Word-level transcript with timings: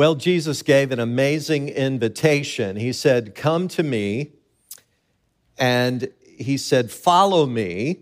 Well, 0.00 0.14
Jesus 0.14 0.62
gave 0.62 0.92
an 0.92 0.98
amazing 0.98 1.68
invitation. 1.68 2.76
He 2.76 2.90
said, 2.90 3.34
Come 3.34 3.68
to 3.68 3.82
me. 3.82 4.32
And 5.58 6.08
he 6.22 6.56
said, 6.56 6.90
Follow 6.90 7.44
me. 7.44 7.98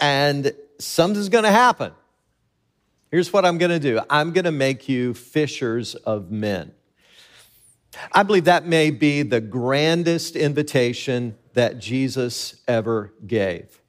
And 0.00 0.52
something's 0.80 1.28
going 1.28 1.44
to 1.44 1.52
happen. 1.52 1.92
Here's 3.12 3.32
what 3.32 3.44
I'm 3.44 3.56
going 3.56 3.70
to 3.70 3.78
do 3.78 4.00
I'm 4.10 4.32
going 4.32 4.44
to 4.44 4.50
make 4.50 4.88
you 4.88 5.14
fishers 5.14 5.94
of 5.94 6.32
men. 6.32 6.72
I 8.10 8.24
believe 8.24 8.46
that 8.46 8.66
may 8.66 8.90
be 8.90 9.22
the 9.22 9.40
grandest 9.40 10.34
invitation 10.34 11.36
that 11.52 11.78
Jesus 11.78 12.60
ever 12.66 13.14
gave. 13.28 13.80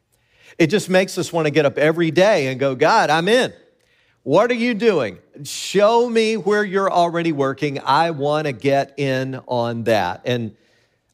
It 0.60 0.68
just 0.68 0.88
makes 0.88 1.18
us 1.18 1.34
want 1.34 1.48
to 1.48 1.52
get 1.52 1.66
up 1.66 1.80
every 1.80 2.12
day 2.12 2.46
and 2.46 2.60
go, 2.60 2.76
God, 2.76 3.10
I'm 3.10 3.28
in. 3.28 3.54
What 4.24 4.52
are 4.52 4.56
you 4.56 4.74
doing? 4.74 5.18
Show 5.44 6.10
me 6.10 6.38
where 6.38 6.64
you're 6.64 6.90
already 6.90 7.34
working. 7.34 7.82
I 7.82 8.12
want 8.12 8.48
to 8.48 8.54
get 8.54 8.98
in 8.98 9.42
on 9.50 9.84
that. 9.84 10.22
And 10.24 10.56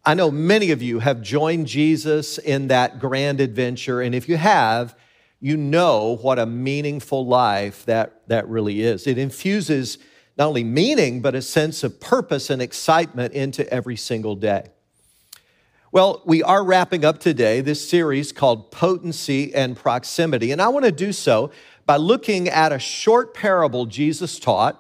I 0.06 0.14
know 0.14 0.30
many 0.30 0.70
of 0.70 0.84
you 0.84 1.00
have 1.00 1.24
joined 1.24 1.66
Jesus 1.66 2.38
in 2.38 2.68
that 2.68 3.00
grand 3.00 3.42
adventure. 3.42 4.00
And 4.00 4.14
if 4.14 4.30
you 4.30 4.38
have, 4.38 4.96
you 5.40 5.58
know 5.58 6.18
what 6.22 6.38
a 6.38 6.46
meaningful 6.46 7.26
life 7.26 7.84
that, 7.86 8.28
that 8.28 8.48
really 8.48 8.82
is. 8.82 9.08
It 9.08 9.18
infuses 9.18 9.98
not 10.38 10.48
only 10.48 10.64
meaning, 10.64 11.20
but 11.20 11.34
a 11.34 11.42
sense 11.42 11.84
of 11.84 12.00
purpose 12.00 12.52
and 12.52 12.62
excitement 12.62 13.34
into 13.34 13.68
every 13.74 13.96
single 13.96 14.36
day. 14.36 14.70
Well, 15.92 16.22
we 16.24 16.44
are 16.44 16.64
wrapping 16.64 17.04
up 17.04 17.18
today 17.18 17.62
this 17.62 17.90
series 17.90 18.32
called 18.32 18.70
Potency 18.70 19.56
and 19.56 19.76
Proximity, 19.76 20.52
and 20.52 20.62
I 20.62 20.68
want 20.68 20.86
to 20.86 20.92
do 20.92 21.12
so 21.12 21.50
by 21.90 21.98
looking 21.98 22.48
at 22.48 22.72
a 22.72 22.78
short 22.78 23.34
parable 23.34 23.88
Jesus 23.88 24.38
taught. 24.38 24.80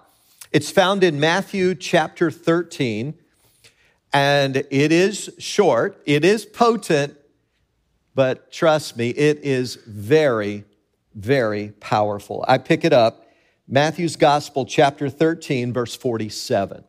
It's 0.52 0.70
found 0.70 1.04
in 1.04 1.20
Matthew 1.20 1.74
chapter 1.74 2.30
13, 2.30 3.16
and 4.14 4.58
it 4.58 4.92
is 4.92 5.32
short, 5.40 6.00
it 6.06 6.24
is 6.24 6.46
potent, 6.46 7.18
but 8.14 8.52
trust 8.52 8.96
me, 8.96 9.10
it 9.10 9.40
is 9.40 9.74
very, 9.88 10.66
very 11.16 11.70
powerful. 11.80 12.46
I 12.48 12.60
pick 12.60 12.86
it 12.86 12.94
up, 12.94 13.26
Matthew's 13.68 14.16
Gospel, 14.16 14.68
chapter 14.68 15.10
13, 15.10 15.74
verse 15.74 15.96
47. 15.96 16.84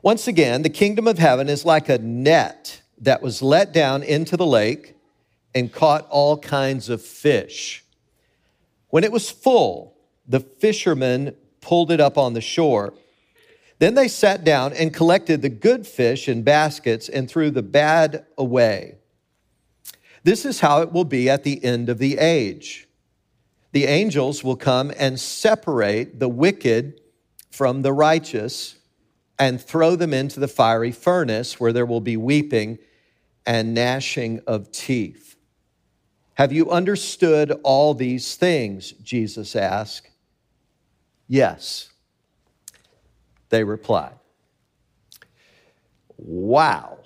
Once 0.00 0.26
again, 0.26 0.62
the 0.62 0.70
kingdom 0.70 1.06
of 1.06 1.18
heaven 1.18 1.50
is 1.50 1.66
like 1.66 1.90
a 1.90 1.98
net 1.98 2.80
that 3.02 3.20
was 3.20 3.42
let 3.42 3.74
down 3.74 4.02
into 4.02 4.34
the 4.34 4.46
lake 4.46 4.96
and 5.54 5.70
caught 5.70 6.08
all 6.08 6.38
kinds 6.38 6.88
of 6.88 7.02
fish. 7.02 7.84
When 8.90 9.04
it 9.04 9.12
was 9.12 9.30
full, 9.30 9.96
the 10.26 10.40
fishermen 10.40 11.34
pulled 11.60 11.90
it 11.90 12.00
up 12.00 12.16
on 12.16 12.32
the 12.32 12.40
shore. 12.40 12.94
Then 13.78 13.94
they 13.94 14.08
sat 14.08 14.44
down 14.44 14.72
and 14.72 14.92
collected 14.92 15.42
the 15.42 15.48
good 15.48 15.86
fish 15.86 16.28
in 16.28 16.42
baskets 16.42 17.08
and 17.08 17.30
threw 17.30 17.50
the 17.50 17.62
bad 17.62 18.26
away. 18.36 18.96
This 20.24 20.44
is 20.44 20.60
how 20.60 20.82
it 20.82 20.92
will 20.92 21.04
be 21.04 21.30
at 21.30 21.44
the 21.44 21.62
end 21.64 21.88
of 21.88 21.98
the 21.98 22.18
age. 22.18 22.88
The 23.72 23.84
angels 23.84 24.42
will 24.42 24.56
come 24.56 24.92
and 24.98 25.20
separate 25.20 26.18
the 26.18 26.28
wicked 26.28 27.00
from 27.50 27.82
the 27.82 27.92
righteous 27.92 28.76
and 29.38 29.60
throw 29.60 29.94
them 29.94 30.12
into 30.12 30.40
the 30.40 30.48
fiery 30.48 30.90
furnace 30.90 31.60
where 31.60 31.72
there 31.72 31.86
will 31.86 32.00
be 32.00 32.16
weeping 32.16 32.78
and 33.46 33.74
gnashing 33.74 34.40
of 34.46 34.72
teeth. 34.72 35.27
Have 36.38 36.52
you 36.52 36.70
understood 36.70 37.50
all 37.64 37.94
these 37.94 38.36
things? 38.36 38.92
Jesus 38.92 39.56
asked. 39.56 40.08
Yes, 41.26 41.90
they 43.48 43.64
replied. 43.64 44.14
Wow, 46.16 46.98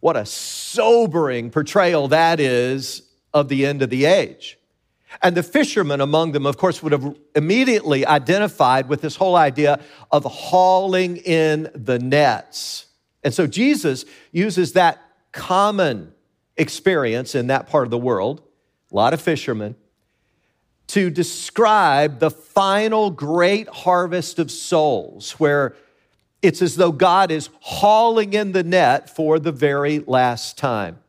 what 0.00 0.16
a 0.16 0.24
sobering 0.24 1.50
portrayal 1.50 2.08
that 2.08 2.40
is 2.40 3.02
of 3.34 3.48
the 3.48 3.66
end 3.66 3.82
of 3.82 3.90
the 3.90 4.06
age. 4.06 4.58
And 5.22 5.36
the 5.36 5.42
fishermen 5.42 6.00
among 6.00 6.32
them, 6.32 6.46
of 6.46 6.56
course, 6.56 6.82
would 6.82 6.92
have 6.92 7.14
immediately 7.36 8.06
identified 8.06 8.88
with 8.88 9.02
this 9.02 9.14
whole 9.14 9.36
idea 9.36 9.78
of 10.10 10.24
hauling 10.24 11.18
in 11.18 11.70
the 11.74 11.98
nets. 11.98 12.86
And 13.22 13.34
so 13.34 13.46
Jesus 13.46 14.06
uses 14.32 14.72
that 14.72 15.02
common 15.32 16.14
experience 16.56 17.34
in 17.34 17.48
that 17.48 17.68
part 17.68 17.86
of 17.86 17.90
the 17.90 17.98
world, 17.98 18.40
a 18.94 18.96
lot 18.96 19.12
of 19.12 19.20
fishermen, 19.20 19.74
to 20.86 21.10
describe 21.10 22.20
the 22.20 22.30
final 22.30 23.10
great 23.10 23.68
harvest 23.68 24.38
of 24.38 24.50
souls, 24.52 25.32
where 25.32 25.74
it's 26.42 26.62
as 26.62 26.76
though 26.76 26.92
God 26.92 27.32
is 27.32 27.48
hauling 27.60 28.34
in 28.34 28.52
the 28.52 28.62
net 28.62 29.10
for 29.10 29.40
the 29.40 29.50
very 29.50 29.98
last 29.98 30.56
time. 30.56 31.00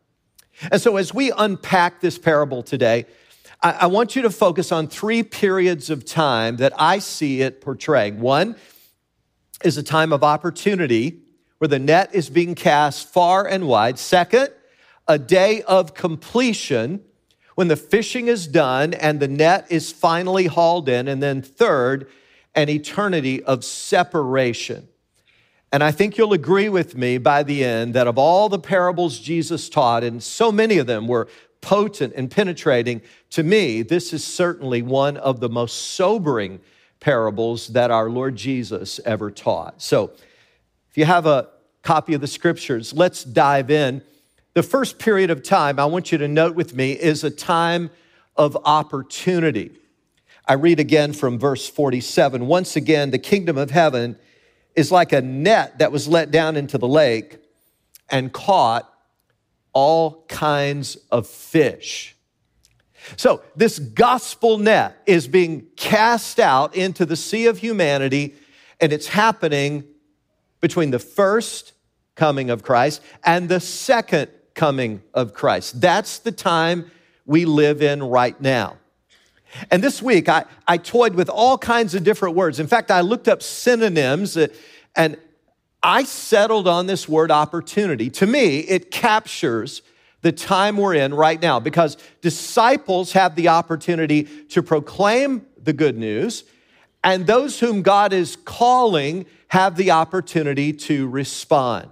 And 0.72 0.82
so, 0.82 0.98
as 0.98 1.14
we 1.14 1.32
unpack 1.38 2.02
this 2.02 2.18
parable 2.18 2.64
today, 2.64 3.06
I, 3.62 3.72
I 3.72 3.86
want 3.86 4.16
you 4.16 4.24
to 4.24 4.32
focus 4.32 4.72
on 4.72 4.88
three 4.88 5.22
periods 5.22 5.92
of 5.92 6.06
time 6.06 6.58
that 6.58 6.74
I 6.78 6.98
see 7.00 7.42
it 7.42 7.62
portraying. 7.62 8.20
One 8.20 8.56
is 9.64 9.78
a 9.78 9.84
time 9.84 10.12
of 10.12 10.24
opportunity 10.24 11.20
where 11.60 11.68
the 11.68 11.80
net 11.80 12.16
is 12.16 12.32
being 12.32 12.56
cast 12.56 13.10
far 13.10 13.46
and 13.46 13.68
wide. 13.68 14.00
Second, 14.00 14.50
a 15.08 15.20
day 15.20 15.62
of 15.64 15.94
completion 15.94 17.04
when 17.56 17.70
the 17.70 17.76
fishing 17.76 18.28
is 18.28 18.48
done 18.48 18.94
and 18.94 19.20
the 19.20 19.28
net 19.28 19.66
is 19.70 19.92
finally 19.92 20.46
hauled 20.46 20.88
in. 20.88 21.08
And 21.08 21.24
then 21.24 21.42
third, 21.42 22.08
an 22.54 22.70
eternity 22.70 23.44
of 23.44 23.66
separation. 23.66 24.88
And 25.72 25.84
I 25.84 25.92
think 25.92 26.18
you'll 26.18 26.34
agree 26.34 26.70
with 26.70 26.96
me 26.96 27.18
by 27.18 27.44
the 27.44 27.64
end 27.64 27.96
that 27.96 28.08
of 28.08 28.18
all 28.18 28.48
the 28.48 28.60
parables 28.60 29.20
Jesus 29.20 29.68
taught, 29.68 30.04
and 30.04 30.22
so 30.22 30.52
many 30.52 30.78
of 30.78 30.88
them 30.88 31.08
were 31.08 31.28
potent 31.60 32.14
and 32.16 32.30
penetrating, 32.30 33.02
to 33.32 33.44
me, 33.44 33.82
this 33.82 34.14
is 34.14 34.24
certainly 34.24 34.82
one 34.82 35.18
of 35.18 35.40
the 35.40 35.50
most 35.50 35.94
sobering 35.94 36.60
parables 37.00 37.70
that 37.70 37.92
our 37.92 38.10
Lord 38.10 38.36
Jesus 38.36 39.00
ever 39.04 39.32
taught. 39.32 39.82
So, 39.82 40.12
if 40.92 40.98
you 40.98 41.06
have 41.06 41.26
a 41.26 41.50
copy 41.82 42.14
of 42.14 42.22
the 42.22 42.28
scriptures, 42.28 42.94
let's 42.94 43.24
dive 43.24 43.70
in. 43.70 44.02
The 44.56 44.64
first 44.64 45.00
period 45.00 45.32
of 45.32 45.44
time 45.44 45.80
I 45.80 45.86
want 45.86 46.14
you 46.14 46.18
to 46.18 46.30
note 46.30 46.56
with 46.56 46.74
me 46.74 46.94
is 46.94 47.26
a 47.26 47.30
time 47.30 47.92
of 48.38 48.58
opportunity. 48.64 49.72
I 50.48 50.54
read 50.54 50.80
again 50.80 51.12
from 51.12 51.38
verse 51.38 51.68
47. 51.68 52.48
Once 52.48 52.78
again, 52.78 53.12
the 53.12 53.20
kingdom 53.20 53.58
of 53.58 53.72
heaven 53.72 54.18
is 54.74 54.94
like 54.94 55.12
a 55.12 55.22
net 55.22 55.80
that 55.80 55.92
was 55.92 56.08
let 56.08 56.32
down 56.32 56.56
into 56.56 56.78
the 56.78 56.88
lake 56.88 57.38
and 58.10 58.32
caught 58.32 58.90
all 59.74 60.24
kinds 60.30 60.96
of 61.12 61.28
fish. 61.28 62.16
So, 63.18 63.44
this 63.58 63.78
gospel 63.78 64.58
net 64.58 64.96
is 65.06 65.28
being 65.28 65.68
cast 65.76 66.40
out 66.40 66.74
into 66.78 67.06
the 67.06 67.18
sea 67.18 67.48
of 67.48 67.58
humanity, 67.58 68.36
and 68.80 68.94
it's 68.94 69.08
happening 69.08 69.84
between 70.62 70.92
the 70.92 71.00
first 71.00 71.74
coming 72.16 72.50
of 72.50 72.64
Christ 72.64 73.02
and 73.26 73.50
the 73.50 73.60
second 73.60 74.30
coming 74.56 75.04
of 75.14 75.34
Christ. 75.34 75.80
That's 75.80 76.18
the 76.18 76.32
time 76.32 76.90
we 77.26 77.46
live 77.46 77.82
in 77.82 78.02
right 78.04 78.40
now. 78.40 78.78
And 79.72 79.84
this 79.84 80.02
week, 80.02 80.28
I, 80.28 80.46
I 80.68 80.78
toyed 80.78 81.16
with 81.16 81.30
all 81.30 81.58
kinds 81.58 81.96
of 81.96 82.04
different 82.04 82.36
words. 82.36 82.60
In 82.60 82.68
fact, 82.68 82.92
I 82.92 83.02
looked 83.02 83.28
up 83.28 83.42
synonyms, 83.42 84.36
uh, 84.36 84.48
and 84.96 85.18
I 85.84 86.04
settled 86.04 86.68
on 86.68 86.88
this 86.88 87.08
word 87.08 87.32
opportunity. 87.32 88.10
To 88.12 88.26
me, 88.26 88.60
it 88.60 88.92
captures 88.92 89.82
the 90.22 90.32
time 90.32 90.78
we're 90.78 90.96
in 90.96 91.14
right 91.14 91.40
now 91.42 91.60
because 91.60 91.98
disciples 92.22 93.12
have 93.12 93.36
the 93.36 93.50
opportunity 93.50 94.24
to 94.50 94.64
proclaim 94.64 95.46
the 95.62 95.74
good 95.74 95.98
news, 95.98 96.44
and 97.04 97.28
those 97.28 97.60
whom 97.60 97.84
God 97.84 98.14
is 98.14 98.36
calling 98.36 99.26
have 99.50 99.78
the 99.78 99.92
opportunity 99.92 100.74
to 100.74 101.08
respond. 101.08 101.90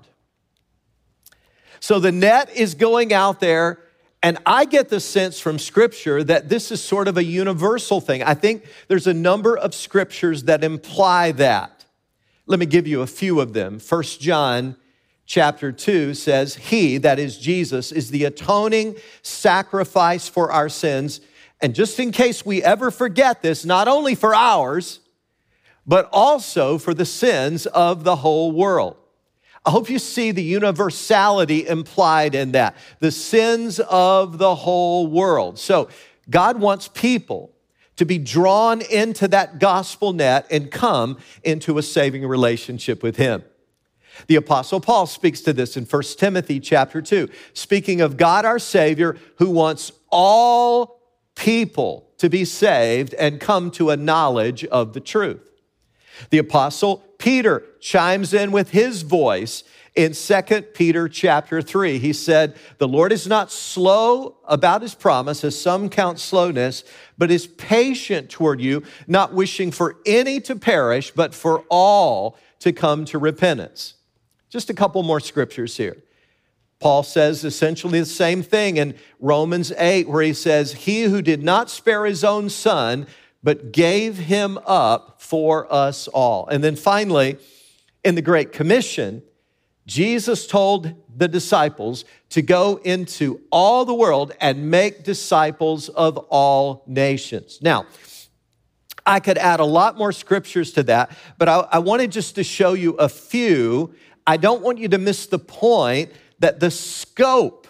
So 1.84 2.00
the 2.00 2.14
net 2.14 2.50
is 2.56 2.76
going 2.76 3.12
out 3.12 3.42
there, 3.42 3.78
and 4.22 4.38
I 4.46 4.64
get 4.64 4.88
the 4.88 5.02
sense 5.02 5.42
from 5.42 5.60
scripture 5.60 6.24
that 6.24 6.48
this 6.48 6.72
is 6.72 6.82
sort 6.82 7.10
of 7.10 7.18
a 7.18 7.24
universal 7.26 8.00
thing. 8.00 8.24
I 8.24 8.36
think 8.36 8.64
there's 8.88 9.06
a 9.06 9.14
number 9.14 9.58
of 9.58 9.76
scriptures 9.76 10.44
that 10.44 10.64
imply 10.64 11.34
that. 11.34 11.84
Let 12.46 12.62
me 12.62 12.68
give 12.68 12.88
you 12.88 13.02
a 13.02 13.06
few 13.06 13.42
of 13.42 13.52
them. 13.52 13.80
First 13.80 14.22
John 14.22 14.78
chapter 15.26 15.74
2 15.74 16.14
says, 16.14 16.56
He, 16.56 17.00
that 17.00 17.20
is 17.20 17.38
Jesus, 17.38 17.92
is 17.92 18.12
the 18.12 18.24
atoning 18.24 18.96
sacrifice 19.22 20.30
for 20.30 20.54
our 20.54 20.70
sins. 20.70 21.20
And 21.60 21.76
just 21.76 22.00
in 22.00 22.14
case 22.14 22.46
we 22.46 22.64
ever 22.64 22.92
forget 22.92 23.42
this, 23.42 23.66
not 23.66 23.90
only 23.90 24.16
for 24.16 24.34
ours, 24.34 25.02
but 25.86 26.08
also 26.14 26.78
for 26.78 26.94
the 26.94 27.04
sins 27.04 27.66
of 27.66 28.06
the 28.06 28.16
whole 28.16 28.54
world. 28.54 28.96
I 29.66 29.72
hope 29.72 29.90
you 29.90 30.00
see 30.00 30.32
the 30.32 30.44
universality 30.44 31.68
implied 31.68 32.36
in 32.36 32.52
that 32.52 32.76
the 33.00 33.12
sins 33.12 33.80
of 33.80 34.38
the 34.38 34.56
whole 34.56 35.08
world. 35.08 35.58
So, 35.58 35.90
God 36.30 36.60
wants 36.60 36.88
people 36.88 37.54
to 37.96 38.06
be 38.06 38.18
drawn 38.18 38.82
into 38.82 39.28
that 39.28 39.60
gospel 39.60 40.14
net 40.14 40.48
and 40.50 40.72
come 40.72 41.18
into 41.44 41.78
a 41.78 41.84
saving 41.84 42.26
relationship 42.26 43.04
with 43.04 43.18
him. 43.18 43.44
The 44.28 44.36
apostle 44.36 44.80
Paul 44.80 45.06
speaks 45.06 45.42
to 45.42 45.54
this 45.54 45.76
in 45.76 45.86
1 45.86 46.04
Timothy 46.18 46.60
chapter 46.60 47.02
2, 47.02 47.30
speaking 47.54 48.02
of 48.02 48.18
God 48.18 48.46
our 48.46 48.60
savior 48.60 49.18
who 49.38 49.50
wants 49.50 49.92
all 50.10 51.02
people 51.36 52.10
to 52.18 52.30
be 52.30 52.46
saved 52.46 53.14
and 53.16 53.40
come 53.40 53.72
to 53.72 53.90
a 53.90 53.98
knowledge 53.98 54.66
of 54.66 54.94
the 54.94 55.00
truth. 55.00 55.50
The 56.30 56.38
apostle 56.38 57.04
Peter 57.18 57.64
chimes 57.84 58.34
in 58.34 58.52
with 58.52 58.70
his 58.70 59.02
voice 59.02 59.64
in 59.94 60.14
2 60.14 60.62
Peter 60.74 61.10
chapter 61.10 61.62
3. 61.62 62.00
He 62.00 62.14
said, 62.14 62.56
The 62.78 62.88
Lord 62.88 63.12
is 63.12 63.28
not 63.28 63.52
slow 63.52 64.38
about 64.46 64.82
his 64.82 64.96
promise, 64.96 65.44
as 65.44 65.60
some 65.60 65.90
count 65.90 66.18
slowness, 66.18 66.86
but 67.18 67.30
is 67.30 67.46
patient 67.46 68.30
toward 68.30 68.62
you, 68.62 68.84
not 69.06 69.34
wishing 69.34 69.70
for 69.70 69.98
any 70.06 70.40
to 70.42 70.56
perish, 70.56 71.12
but 71.12 71.36
for 71.36 71.66
all 71.70 72.38
to 72.60 72.72
come 72.72 73.04
to 73.06 73.20
repentance. 73.20 73.96
Just 74.50 74.70
a 74.70 74.74
couple 74.74 75.04
more 75.04 75.20
scriptures 75.20 75.76
here. 75.76 75.98
Paul 76.80 77.04
says 77.04 77.44
essentially 77.44 78.00
the 78.00 78.06
same 78.06 78.44
thing 78.44 78.78
in 78.78 78.96
Romans 79.20 79.74
8, 79.78 80.08
where 80.08 80.24
he 80.24 80.34
says, 80.34 80.72
He 80.72 81.04
who 81.04 81.22
did 81.22 81.44
not 81.44 81.70
spare 81.70 82.06
his 82.06 82.24
own 82.24 82.50
son, 82.50 83.08
but 83.44 83.74
gave 83.74 84.18
him 84.18 84.58
up 84.66 85.22
for 85.22 85.72
us 85.72 86.08
all. 86.08 86.48
And 86.48 86.64
then 86.64 86.78
finally, 86.78 87.38
in 88.04 88.16
the 88.16 88.22
Great 88.22 88.52
Commission, 88.52 89.24
Jesus 89.86 90.48
told 90.48 90.94
the 91.16 91.28
disciples 91.28 92.06
to 92.30 92.42
go 92.42 92.78
into 92.84 93.42
all 93.52 93.86
the 93.86 93.94
world 93.94 94.34
and 94.40 94.70
make 94.72 95.04
disciples 95.04 95.90
of 95.90 96.18
all 96.30 96.84
nations. 96.88 97.60
Now, 97.62 97.86
I 99.06 99.20
could 99.20 99.38
add 99.38 99.60
a 99.60 99.66
lot 99.66 99.98
more 99.98 100.12
scriptures 100.12 100.72
to 100.74 100.84
that, 100.84 101.16
but 101.38 101.50
I, 101.50 101.68
I, 101.72 101.80
wanted 101.80 102.12
just 102.12 102.36
to 102.36 102.44
show 102.44 102.74
you 102.74 102.94
a 102.94 103.10
few. 103.10 103.94
I 104.26 104.38
don't 104.38 104.62
want 104.62 104.78
you 104.78 104.88
to 104.90 104.98
miss 104.98 105.26
the 105.26 105.40
point 105.40 106.12
that 106.40 106.62
the 106.62 106.72
scope, 106.72 107.68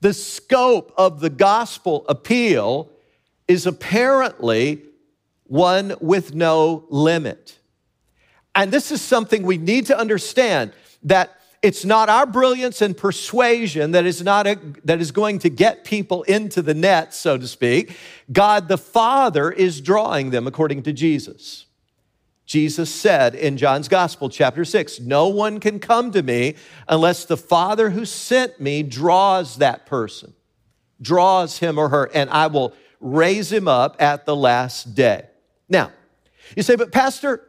the 0.00 0.12
scope 0.12 0.92
of 0.98 1.20
the 1.20 1.30
gospel 1.30 2.04
appeal 2.06 2.90
is 3.48 3.66
apparently 3.66 4.82
one 5.44 5.94
with 6.00 6.34
no 6.34 6.84
limit. 6.90 7.58
And 8.54 8.72
this 8.72 8.92
is 8.92 9.02
something 9.02 9.42
we 9.42 9.58
need 9.58 9.86
to 9.86 9.98
understand 9.98 10.72
that 11.02 11.40
it's 11.64 11.84
not 11.84 12.10
our 12.10 12.26
brilliance 12.26 12.82
and 12.82 12.94
persuasion 12.94 13.92
that 13.92 14.04
is 14.04 14.22
not 14.22 14.46
a, 14.46 14.58
that 14.84 15.00
is 15.00 15.10
going 15.12 15.38
to 15.38 15.48
get 15.48 15.84
people 15.84 16.22
into 16.24 16.60
the 16.60 16.74
net 16.74 17.14
so 17.14 17.38
to 17.38 17.48
speak. 17.48 17.96
God 18.30 18.68
the 18.68 18.76
father 18.76 19.50
is 19.50 19.80
drawing 19.80 20.28
them 20.28 20.46
according 20.46 20.82
to 20.82 20.92
jesus. 20.92 21.64
Jesus 22.44 22.94
said 22.94 23.34
in 23.34 23.56
john's 23.56 23.88
gospel 23.88 24.28
chapter 24.28 24.62
6 24.62 25.00
no 25.00 25.28
one 25.28 25.58
can 25.58 25.80
come 25.80 26.10
to 26.10 26.22
me 26.22 26.56
unless 26.86 27.24
the 27.24 27.38
father 27.38 27.88
who 27.90 28.04
sent 28.04 28.60
me 28.60 28.82
draws 28.82 29.56
that 29.56 29.86
person 29.86 30.34
draws 31.00 31.58
him 31.58 31.78
or 31.78 31.88
her 31.88 32.10
and 32.12 32.28
i 32.28 32.46
will 32.46 32.74
raise 33.00 33.50
him 33.50 33.68
up 33.68 34.00
at 34.00 34.26
the 34.26 34.36
last 34.36 34.94
day. 34.94 35.24
Now 35.70 35.92
you 36.54 36.62
say 36.62 36.76
but 36.76 36.92
pastor 36.92 37.48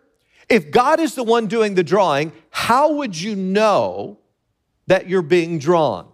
if 0.50 0.72
God 0.72 1.00
is 1.00 1.16
the 1.16 1.24
one 1.24 1.48
doing 1.48 1.76
the 1.76 1.84
drawing, 1.84 2.32
how 2.50 2.94
would 2.94 3.20
you 3.20 3.36
know 3.36 4.20
that 4.88 5.10
you're 5.10 5.22
being 5.22 5.60
drawn? 5.60 6.08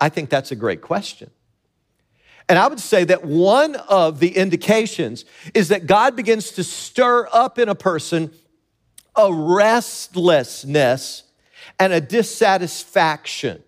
I 0.00 0.08
think 0.08 0.30
that's 0.30 0.50
a 0.50 0.56
great 0.56 0.80
question. 0.80 1.30
And 2.48 2.58
I 2.58 2.66
would 2.66 2.80
say 2.80 3.04
that 3.04 3.24
one 3.24 3.76
of 3.76 4.18
the 4.18 4.36
indications 4.36 5.24
is 5.54 5.68
that 5.68 5.86
God 5.86 6.16
begins 6.16 6.50
to 6.52 6.64
stir 6.64 7.28
up 7.32 7.58
in 7.58 7.68
a 7.68 7.74
person 7.74 8.32
a 9.14 9.32
restlessness 9.32 11.24
and 11.78 11.92
a 11.92 12.00
dissatisfaction. 12.00 13.62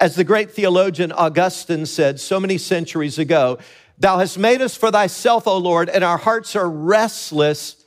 As 0.00 0.14
the 0.14 0.24
great 0.24 0.50
theologian 0.52 1.12
Augustine 1.12 1.86
said 1.86 2.20
so 2.20 2.40
many 2.40 2.56
centuries 2.56 3.18
ago, 3.18 3.58
Thou 3.98 4.18
hast 4.18 4.38
made 4.38 4.62
us 4.62 4.76
for 4.76 4.92
thyself, 4.92 5.48
O 5.48 5.58
Lord, 5.58 5.88
and 5.88 6.04
our 6.04 6.18
hearts 6.18 6.54
are 6.54 6.70
restless 6.70 7.77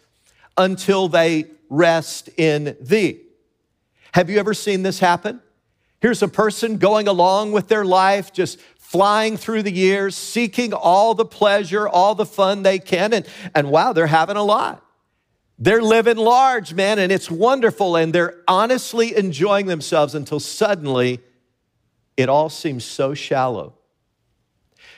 until 0.57 1.07
they 1.07 1.45
rest 1.69 2.29
in 2.37 2.75
thee. 2.81 3.21
Have 4.13 4.29
you 4.29 4.39
ever 4.39 4.53
seen 4.53 4.83
this 4.83 4.99
happen? 4.99 5.41
Here's 6.01 6.21
a 6.21 6.27
person 6.27 6.77
going 6.77 7.07
along 7.07 7.51
with 7.51 7.67
their 7.67 7.85
life, 7.85 8.33
just 8.33 8.59
flying 8.77 9.37
through 9.37 9.63
the 9.63 9.71
years, 9.71 10.15
seeking 10.15 10.73
all 10.73 11.13
the 11.13 11.25
pleasure, 11.25 11.87
all 11.87 12.13
the 12.13 12.25
fun 12.25 12.63
they 12.63 12.79
can, 12.79 13.13
and, 13.13 13.25
and 13.55 13.69
wow, 13.69 13.93
they're 13.93 14.07
having 14.07 14.35
a 14.35 14.43
lot. 14.43 14.83
They're 15.57 15.81
living 15.81 16.17
large, 16.17 16.73
man, 16.73 16.97
and 16.99 17.11
it's 17.11 17.31
wonderful, 17.31 17.95
and 17.95 18.11
they're 18.11 18.41
honestly 18.47 19.15
enjoying 19.15 19.67
themselves 19.67 20.15
until 20.15 20.39
suddenly 20.39 21.21
it 22.17 22.27
all 22.27 22.49
seems 22.49 22.83
so 22.83 23.13
shallow. 23.13 23.75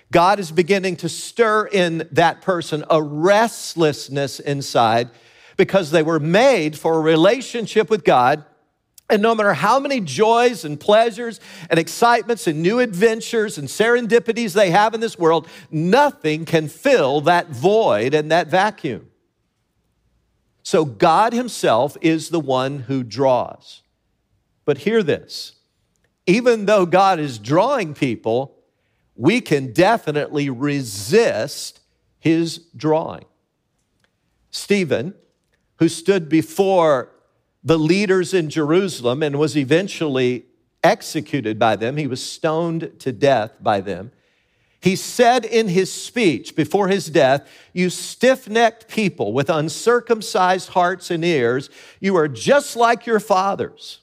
God 0.09 0.39
is 0.39 0.51
beginning 0.51 0.95
to 0.97 1.09
stir 1.09 1.67
in 1.67 2.07
that 2.11 2.41
person 2.41 2.85
a 2.89 3.01
restlessness 3.01 4.39
inside 4.39 5.09
because 5.57 5.91
they 5.91 6.03
were 6.03 6.19
made 6.19 6.77
for 6.77 6.95
a 6.95 7.01
relationship 7.01 7.89
with 7.89 8.03
God. 8.03 8.45
And 9.09 9.21
no 9.21 9.35
matter 9.35 9.53
how 9.53 9.79
many 9.79 9.99
joys 9.99 10.65
and 10.65 10.79
pleasures 10.79 11.39
and 11.69 11.79
excitements 11.79 12.47
and 12.47 12.61
new 12.61 12.79
adventures 12.79 13.57
and 13.57 13.67
serendipities 13.67 14.53
they 14.53 14.71
have 14.71 14.93
in 14.93 15.01
this 15.01 15.19
world, 15.19 15.47
nothing 15.69 16.45
can 16.45 16.67
fill 16.67 17.21
that 17.21 17.49
void 17.49 18.13
and 18.13 18.31
that 18.31 18.47
vacuum. 18.47 19.09
So 20.63 20.85
God 20.85 21.33
Himself 21.33 21.97
is 22.01 22.29
the 22.29 22.39
one 22.39 22.79
who 22.79 23.03
draws. 23.03 23.81
But 24.65 24.79
hear 24.79 25.03
this 25.03 25.55
even 26.25 26.65
though 26.65 26.85
God 26.85 27.19
is 27.19 27.37
drawing 27.37 27.93
people, 27.93 28.55
we 29.15 29.41
can 29.41 29.73
definitely 29.73 30.49
resist 30.49 31.81
His 32.19 32.59
drawing. 32.75 33.25
Stephen 34.49 35.13
who 35.77 35.89
stood 35.89 36.29
before 36.29 37.09
the 37.63 37.79
leaders 37.79 38.33
in 38.33 38.49
Jerusalem 38.49 39.23
and 39.23 39.39
was 39.39 39.55
eventually 39.55 40.45
executed 40.83 41.57
by 41.57 41.75
them. 41.75 41.97
He 41.97 42.07
was 42.07 42.21
stoned 42.21 42.91
to 42.99 43.11
death 43.11 43.53
by 43.61 43.81
them. 43.81 44.11
He 44.81 44.97
said 44.97 45.45
in 45.45 45.69
his 45.69 45.91
speech 45.91 46.57
before 46.57 46.89
his 46.89 47.09
death, 47.09 47.47
You 47.71 47.89
stiff 47.89 48.49
necked 48.49 48.89
people 48.89 49.31
with 49.31 49.49
uncircumcised 49.49 50.69
hearts 50.69 51.09
and 51.09 51.23
ears, 51.23 51.69
you 52.01 52.17
are 52.17 52.27
just 52.27 52.75
like 52.75 53.05
your 53.05 53.21
fathers. 53.21 54.01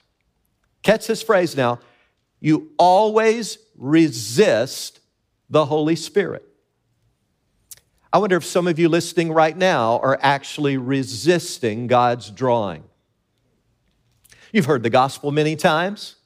Catch 0.83 1.07
this 1.07 1.23
phrase 1.23 1.55
now. 1.55 1.81
You 2.41 2.71
always 2.79 3.59
resist 3.77 5.01
the 5.51 5.67
Holy 5.67 5.97
Spirit. 5.97 6.50
I 8.13 8.19
wonder 8.19 8.37
if 8.37 8.45
some 8.45 8.67
of 8.67 8.79
you 8.79 8.89
listening 8.89 9.33
right 9.33 9.57
now 9.57 10.01
are 10.01 10.19
actually 10.21 10.77
resisting 10.77 11.87
God's 11.87 12.31
drawing. 12.31 12.83
You've 14.53 14.67
heard 14.67 14.83
the 14.83 14.91
gospel 14.91 15.31
many 15.31 15.55
times. 15.55 16.17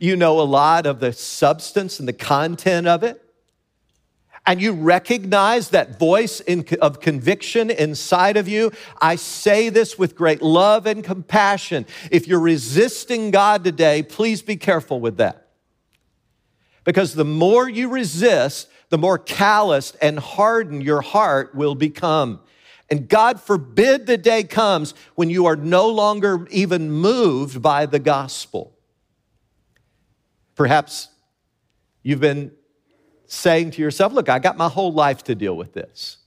You 0.00 0.16
know 0.16 0.40
a 0.40 0.42
lot 0.42 0.86
of 0.86 1.00
the 1.00 1.12
substance 1.12 1.98
and 1.98 2.08
the 2.08 2.14
content 2.14 2.86
of 2.86 3.02
it. 3.02 3.20
And 4.46 4.60
you 4.60 4.72
recognize 4.72 5.70
that 5.70 5.98
voice 5.98 6.40
in, 6.40 6.66
of 6.80 7.00
conviction 7.00 7.70
inside 7.70 8.36
of 8.36 8.46
you. 8.48 8.72
I 9.00 9.16
say 9.16 9.68
this 9.68 9.98
with 9.98 10.14
great 10.14 10.42
love 10.42 10.86
and 10.86 11.04
compassion. 11.04 11.86
If 12.10 12.26
you're 12.26 12.40
resisting 12.40 13.30
God 13.30 13.64
today, 13.64 14.02
please 14.02 14.42
be 14.42 14.56
careful 14.56 15.00
with 15.00 15.18
that. 15.18 15.48
Because 16.84 17.14
the 17.14 17.24
more 17.24 17.68
you 17.68 17.88
resist, 17.88 18.68
the 18.94 18.98
more 18.98 19.18
calloused 19.18 19.96
and 20.00 20.20
hardened 20.20 20.84
your 20.84 21.00
heart 21.00 21.52
will 21.52 21.74
become. 21.74 22.38
And 22.88 23.08
God 23.08 23.40
forbid 23.40 24.06
the 24.06 24.16
day 24.16 24.44
comes 24.44 24.94
when 25.16 25.28
you 25.28 25.46
are 25.46 25.56
no 25.56 25.88
longer 25.88 26.46
even 26.52 26.92
moved 26.92 27.60
by 27.60 27.86
the 27.86 27.98
gospel. 27.98 28.78
Perhaps 30.54 31.08
you've 32.04 32.20
been 32.20 32.52
saying 33.26 33.72
to 33.72 33.82
yourself, 33.82 34.12
Look, 34.12 34.28
I 34.28 34.38
got 34.38 34.56
my 34.56 34.68
whole 34.68 34.92
life 34.92 35.24
to 35.24 35.34
deal 35.34 35.56
with 35.56 35.72
this. 35.72 36.18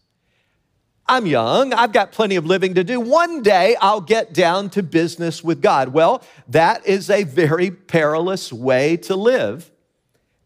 I'm 1.07 1.25
young, 1.25 1.71
I've 1.71 1.93
got 1.93 2.12
plenty 2.12 2.36
of 2.36 2.45
living 2.45 2.74
to 2.74 2.83
do. 2.83 3.00
One 3.00 3.43
day 3.43 3.77
I'll 3.79 4.01
get 4.01 4.33
down 4.33 4.71
to 4.71 4.83
business 4.83 5.41
with 5.41 5.62
God. 5.62 5.93
Well, 5.93 6.21
that 6.50 6.86
is 6.86 7.09
a 7.09 7.24
very 7.24 7.71
perilous 7.71 8.51
way 8.51 8.97
to 8.97 9.15
live 9.15 9.71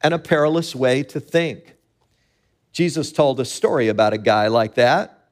and 0.02 0.14
a 0.14 0.20
perilous 0.20 0.76
way 0.76 1.02
to 1.02 1.20
think. 1.20 1.78
Jesus 2.72 3.12
told 3.12 3.40
a 3.40 3.46
story 3.46 3.88
about 3.88 4.14
a 4.14 4.18
guy 4.18 4.48
like 4.48 4.76
that. 4.76 5.28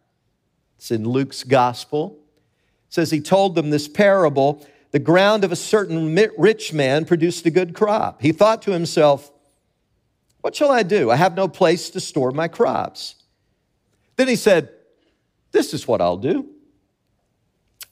It's 0.78 0.92
in 0.92 1.08
Luke's 1.08 1.44
gospel. 1.44 2.18
It 2.88 2.94
says 2.94 3.12
he 3.12 3.22
told 3.22 3.56
them 3.56 3.70
this 3.70 3.88
parable 3.88 4.66
the 4.92 5.00
ground 5.00 5.44
of 5.44 5.52
a 5.52 5.56
certain 5.56 6.16
rich 6.38 6.74
man 6.74 7.06
produced 7.06 7.46
a 7.46 7.52
good 7.52 7.76
crop. 7.76 8.22
He 8.22 8.32
thought 8.32 8.64
to 8.64 8.72
himself, 8.72 9.32
What 10.42 10.56
shall 10.56 10.72
I 10.72 10.84
do? 10.84 11.12
I 11.12 11.16
have 11.16 11.36
no 11.36 11.48
place 11.48 11.92
to 11.92 12.00
store 12.00 12.32
my 12.32 12.48
crops. 12.48 13.16
Then 14.16 14.28
he 14.28 14.36
said, 14.36 14.70
This 15.52 15.74
is 15.74 15.88
what 15.88 16.02
I'll 16.02 16.18
do. 16.18 16.48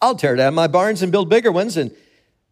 I'll 0.01 0.15
tear 0.15 0.35
down 0.35 0.55
my 0.55 0.67
barns 0.67 1.01
and 1.01 1.11
build 1.11 1.29
bigger 1.29 1.51
ones, 1.51 1.77
and 1.77 1.95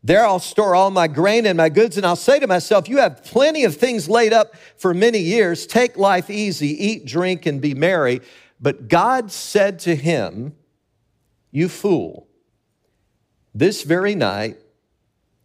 there 0.06 0.24
I'll 0.24 0.38
store 0.38 0.76
all 0.76 0.92
my 0.92 1.08
grain 1.08 1.48
and 1.48 1.58
my 1.58 1.70
goods, 1.70 1.98
and 1.98 2.06
I'll 2.06 2.16
say 2.16 2.38
to 2.38 2.46
myself, 2.46 2.88
You 2.88 2.98
have 2.98 3.24
plenty 3.24 3.64
of 3.64 3.76
things 3.76 4.08
laid 4.08 4.34
up 4.34 4.54
for 4.78 4.94
many 4.94 5.18
years. 5.18 5.66
Take 5.66 5.98
life 5.98 6.30
easy, 6.30 6.68
eat, 6.68 7.06
drink, 7.08 7.48
and 7.48 7.60
be 7.60 7.74
merry. 7.74 8.22
But 8.62 8.88
God 8.88 9.32
said 9.32 9.80
to 9.80 9.96
him, 9.96 10.56
You 11.50 11.68
fool, 11.70 12.28
this 13.56 13.82
very 13.82 14.14
night 14.14 14.60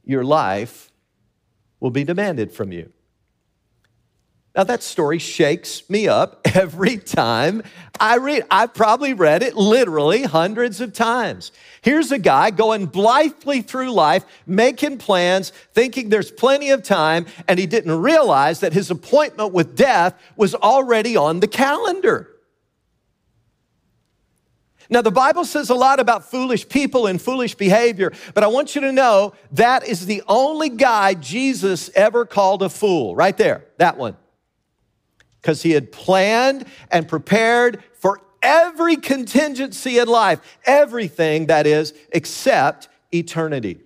your 0.05 0.25
life 0.25 0.93
will 1.81 1.91
be 1.91 2.05
demanded 2.05 2.53
from 2.53 2.71
you. 2.71 2.93
Now, 4.57 4.65
that 4.65 4.83
story 4.83 5.19
shakes 5.19 5.89
me 5.89 6.09
up 6.09 6.41
every 6.55 6.97
time 6.97 7.63
I 8.01 8.17
read. 8.17 8.45
I've 8.51 8.75
probably 8.75 9.15
read 9.15 9.43
it 9.43 9.55
literally 9.55 10.23
hundreds 10.23 10.81
of 10.81 10.93
times. 10.93 11.53
Here's 11.83 12.11
a 12.11 12.19
guy 12.19 12.51
going 12.51 12.87
blithely 12.87 13.63
through 13.63 13.93
life, 13.93 14.25
making 14.47 14.99
plans, 14.99 15.51
thinking 15.73 16.09
there's 16.09 16.33
plenty 16.33 16.71
of 16.71 16.83
time, 16.83 17.27
and 17.47 17.61
he 17.61 17.67
didn't 17.67 18.01
realize 18.01 18.61
that 18.61 18.73
his 18.73 18.91
appointment 18.91 19.53
with 19.53 19.77
death 19.77 20.21
was 20.37 20.55
already 20.57 21.17
on 21.17 21.39
the 21.41 21.49
calendar. 21.49 22.29
Now, 24.93 25.03
the 25.03 25.13
Bible 25.13 25.45
says 25.45 25.71
a 25.71 25.75
lot 25.77 26.01
about 26.01 26.29
foolish 26.29 26.69
people 26.69 27.07
and 27.07 27.23
foolish 27.23 27.55
behavior, 27.55 28.13
but 28.35 28.43
I 28.43 28.49
want 28.49 28.75
you 28.75 28.81
to 28.81 28.91
know 28.91 29.35
that 29.53 29.87
is 29.87 30.07
the 30.07 30.25
only 30.27 30.71
guy 30.71 31.15
Jesus 31.15 31.91
ever 31.95 32.27
called 32.27 32.65
a 32.65 32.69
fool, 32.69 33.15
right 33.15 33.37
there, 33.37 33.67
that 33.79 33.97
one 33.97 34.17
because 35.41 35.63
he 35.63 35.71
had 35.73 35.91
planned 35.91 36.67
and 36.91 37.09
prepared 37.09 37.83
for 37.95 38.21
every 38.43 38.97
contingency 38.97 39.99
in 39.99 40.09
life, 40.09 40.41
everything 40.65 41.47
that 41.47 41.67
is, 41.67 41.95
except 42.13 42.89
eternity. 43.13 43.81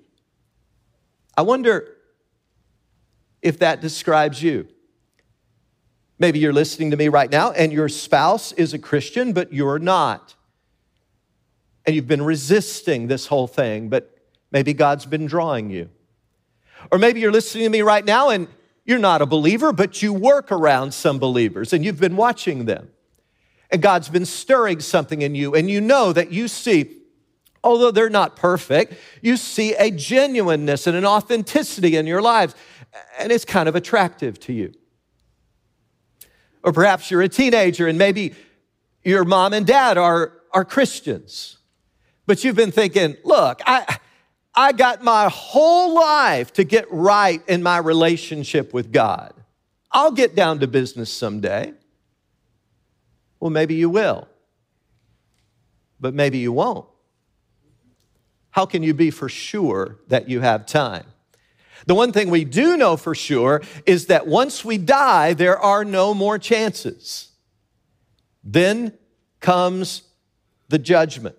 I 1.37 1.43
wonder 1.43 1.97
if 3.43 3.59
that 3.59 3.81
describes 3.81 4.43
you. 4.43 4.69
Maybe 6.19 6.39
you're 6.39 6.53
listening 6.53 6.93
to 6.93 6.97
me 6.97 7.09
right 7.09 7.31
now 7.31 7.51
and 7.53 7.73
your 7.73 7.89
spouse 7.89 8.53
is 8.53 8.73
a 8.73 8.79
Christian, 8.79 9.33
but 9.33 9.53
you're 9.53 9.79
not. 9.79 10.35
And 11.85 11.95
you've 11.95 12.09
been 12.09 12.23
resisting 12.23 13.09
this 13.09 13.27
whole 13.27 13.47
thing, 13.47 13.89
but 13.89 14.17
maybe 14.51 14.73
God's 14.73 15.07
been 15.07 15.27
drawing 15.27 15.71
you. 15.71 15.91
Or 16.91 16.99
maybe 16.99 17.21
you're 17.21 17.33
listening 17.33 17.65
to 17.65 17.71
me 17.71 17.83
right 17.83 18.05
now 18.05 18.31
and 18.31 18.49
you're 18.85 18.99
not 18.99 19.23
a 19.23 19.26
believer, 19.26 19.73
but 19.73 20.03
you 20.03 20.12
work 20.12 20.53
around 20.53 20.93
some 20.93 21.19
believers 21.19 21.73
and 21.73 21.85
you've 21.85 22.00
been 22.00 22.17
watching 22.17 22.67
them. 22.67 22.91
And 23.71 23.81
God's 23.81 24.09
been 24.09 24.26
stirring 24.26 24.81
something 24.81 25.23
in 25.23 25.35
you, 25.35 25.55
and 25.55 25.69
you 25.69 25.81
know 25.81 26.12
that 26.12 26.31
you 26.31 26.47
see, 26.47 26.99
although 27.64 27.91
they're 27.91 28.11
not 28.11 28.37
perfect, 28.37 28.95
you 29.21 29.37
see 29.37 29.75
a 29.75 29.91
genuineness 29.91 30.87
and 30.87 30.97
an 30.97 31.05
authenticity 31.05 31.97
in 31.97 32.07
your 32.07 32.23
lives, 32.23 32.55
and 33.19 33.33
it's 33.33 33.45
kind 33.45 33.69
of 33.69 33.75
attractive 33.75 34.38
to 34.41 34.53
you. 34.53 34.73
Or 36.62 36.73
perhaps 36.73 37.11
you're 37.11 37.23
a 37.23 37.29
teenager 37.29 37.88
and 37.88 37.99
maybe 37.99 38.35
your 39.03 39.25
mom 39.25 39.53
and 39.53 39.67
dad 39.67 39.99
are, 39.99 40.33
are 40.53 40.64
Christians, 40.64 41.59
but 42.26 42.45
you've 42.45 42.57
been 42.57 42.71
thinking, 42.71 43.17
look, 43.25 43.61
I, 43.67 43.99
I 44.55 44.73
got 44.73 45.03
my 45.03 45.29
whole 45.29 45.95
life 45.95 46.53
to 46.55 46.65
get 46.65 46.87
right 46.91 47.43
in 47.49 47.63
my 47.63 47.79
relationship 47.79 48.73
with 48.73 48.93
God. 48.93 49.35
I'll 49.91 50.13
get 50.13 50.35
down 50.35 50.61
to 50.61 50.67
business 50.67 51.11
someday. 51.11 51.73
Well, 53.41 53.51
maybe 53.51 53.75
you 53.75 53.91
will, 53.91 54.29
but 56.01 56.15
maybe 56.15 56.39
you 56.39 56.53
won't. 56.53 56.87
How 58.51 58.67
can 58.67 58.83
you 58.83 58.95
be 58.95 59.11
for 59.11 59.29
sure 59.29 59.99
that 60.09 60.29
you 60.29 60.41
have 60.41 60.67
time? 60.67 61.07
The 61.87 61.95
one 61.95 62.13
thing 62.13 62.31
we 62.31 62.45
do 62.45 62.77
know 62.77 62.97
for 62.97 63.15
sure 63.15 63.61
is 63.85 64.07
that 64.07 64.27
once 64.27 64.65
we 64.65 64.79
die, 64.79 65.35
there 65.35 65.59
are 65.59 65.85
no 65.85 66.15
more 66.15 66.39
chances. 66.39 67.33
Then 68.43 68.97
comes 69.41 70.03
the 70.69 70.79
judgment. 70.79 71.37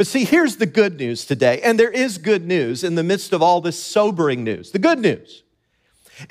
But 0.00 0.06
see, 0.06 0.24
here's 0.24 0.56
the 0.56 0.64
good 0.64 0.98
news 0.98 1.26
today, 1.26 1.60
and 1.60 1.78
there 1.78 1.90
is 1.90 2.16
good 2.16 2.46
news 2.46 2.84
in 2.84 2.94
the 2.94 3.02
midst 3.02 3.34
of 3.34 3.42
all 3.42 3.60
this 3.60 3.78
sobering 3.78 4.42
news. 4.42 4.70
The 4.70 4.78
good 4.78 4.98
news 4.98 5.42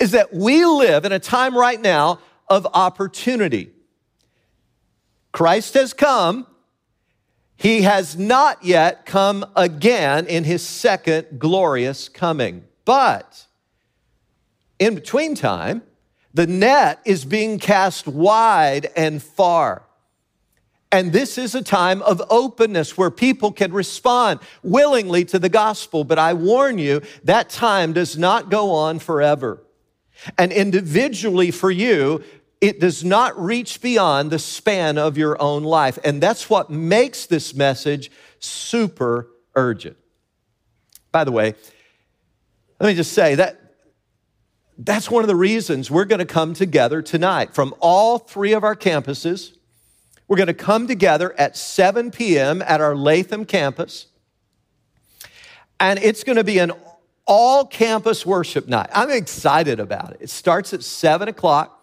is 0.00 0.10
that 0.10 0.34
we 0.34 0.64
live 0.64 1.04
in 1.04 1.12
a 1.12 1.20
time 1.20 1.56
right 1.56 1.80
now 1.80 2.18
of 2.48 2.66
opportunity. 2.74 3.70
Christ 5.30 5.74
has 5.74 5.92
come. 5.92 6.48
He 7.54 7.82
has 7.82 8.18
not 8.18 8.64
yet 8.64 9.06
come 9.06 9.46
again 9.54 10.26
in 10.26 10.42
his 10.42 10.66
second 10.66 11.38
glorious 11.38 12.08
coming. 12.08 12.64
But 12.84 13.46
in 14.80 14.96
between 14.96 15.36
time, 15.36 15.84
the 16.34 16.48
net 16.48 16.98
is 17.04 17.24
being 17.24 17.60
cast 17.60 18.08
wide 18.08 18.88
and 18.96 19.22
far. 19.22 19.84
And 20.92 21.12
this 21.12 21.38
is 21.38 21.54
a 21.54 21.62
time 21.62 22.02
of 22.02 22.20
openness 22.30 22.98
where 22.98 23.10
people 23.10 23.52
can 23.52 23.72
respond 23.72 24.40
willingly 24.62 25.24
to 25.26 25.38
the 25.38 25.48
gospel. 25.48 26.02
But 26.02 26.18
I 26.18 26.34
warn 26.34 26.78
you, 26.78 27.02
that 27.24 27.48
time 27.48 27.92
does 27.92 28.18
not 28.18 28.50
go 28.50 28.72
on 28.72 28.98
forever. 28.98 29.62
And 30.36 30.52
individually 30.52 31.52
for 31.52 31.70
you, 31.70 32.24
it 32.60 32.80
does 32.80 33.04
not 33.04 33.40
reach 33.40 33.80
beyond 33.80 34.30
the 34.30 34.38
span 34.38 34.98
of 34.98 35.16
your 35.16 35.40
own 35.40 35.62
life. 35.62 35.98
And 36.04 36.20
that's 36.20 36.50
what 36.50 36.70
makes 36.70 37.24
this 37.26 37.54
message 37.54 38.10
super 38.40 39.28
urgent. 39.54 39.96
By 41.12 41.24
the 41.24 41.32
way, 41.32 41.54
let 42.80 42.88
me 42.88 42.94
just 42.94 43.12
say 43.12 43.36
that 43.36 43.58
that's 44.76 45.10
one 45.10 45.22
of 45.22 45.28
the 45.28 45.36
reasons 45.36 45.90
we're 45.90 46.04
going 46.04 46.20
to 46.20 46.24
come 46.24 46.54
together 46.54 47.00
tonight 47.00 47.54
from 47.54 47.74
all 47.80 48.18
three 48.18 48.54
of 48.54 48.64
our 48.64 48.74
campuses 48.74 49.56
we're 50.30 50.36
going 50.36 50.46
to 50.46 50.54
come 50.54 50.86
together 50.86 51.34
at 51.40 51.56
7 51.56 52.12
p.m. 52.12 52.62
at 52.62 52.80
our 52.80 52.94
Latham 52.94 53.44
campus. 53.44 54.06
And 55.80 55.98
it's 55.98 56.22
going 56.22 56.36
to 56.36 56.44
be 56.44 56.58
an 56.58 56.70
all 57.26 57.66
campus 57.66 58.24
worship 58.24 58.68
night. 58.68 58.90
I'm 58.94 59.10
excited 59.10 59.80
about 59.80 60.12
it. 60.12 60.18
It 60.20 60.30
starts 60.30 60.72
at 60.72 60.84
7 60.84 61.26
o'clock. 61.26 61.76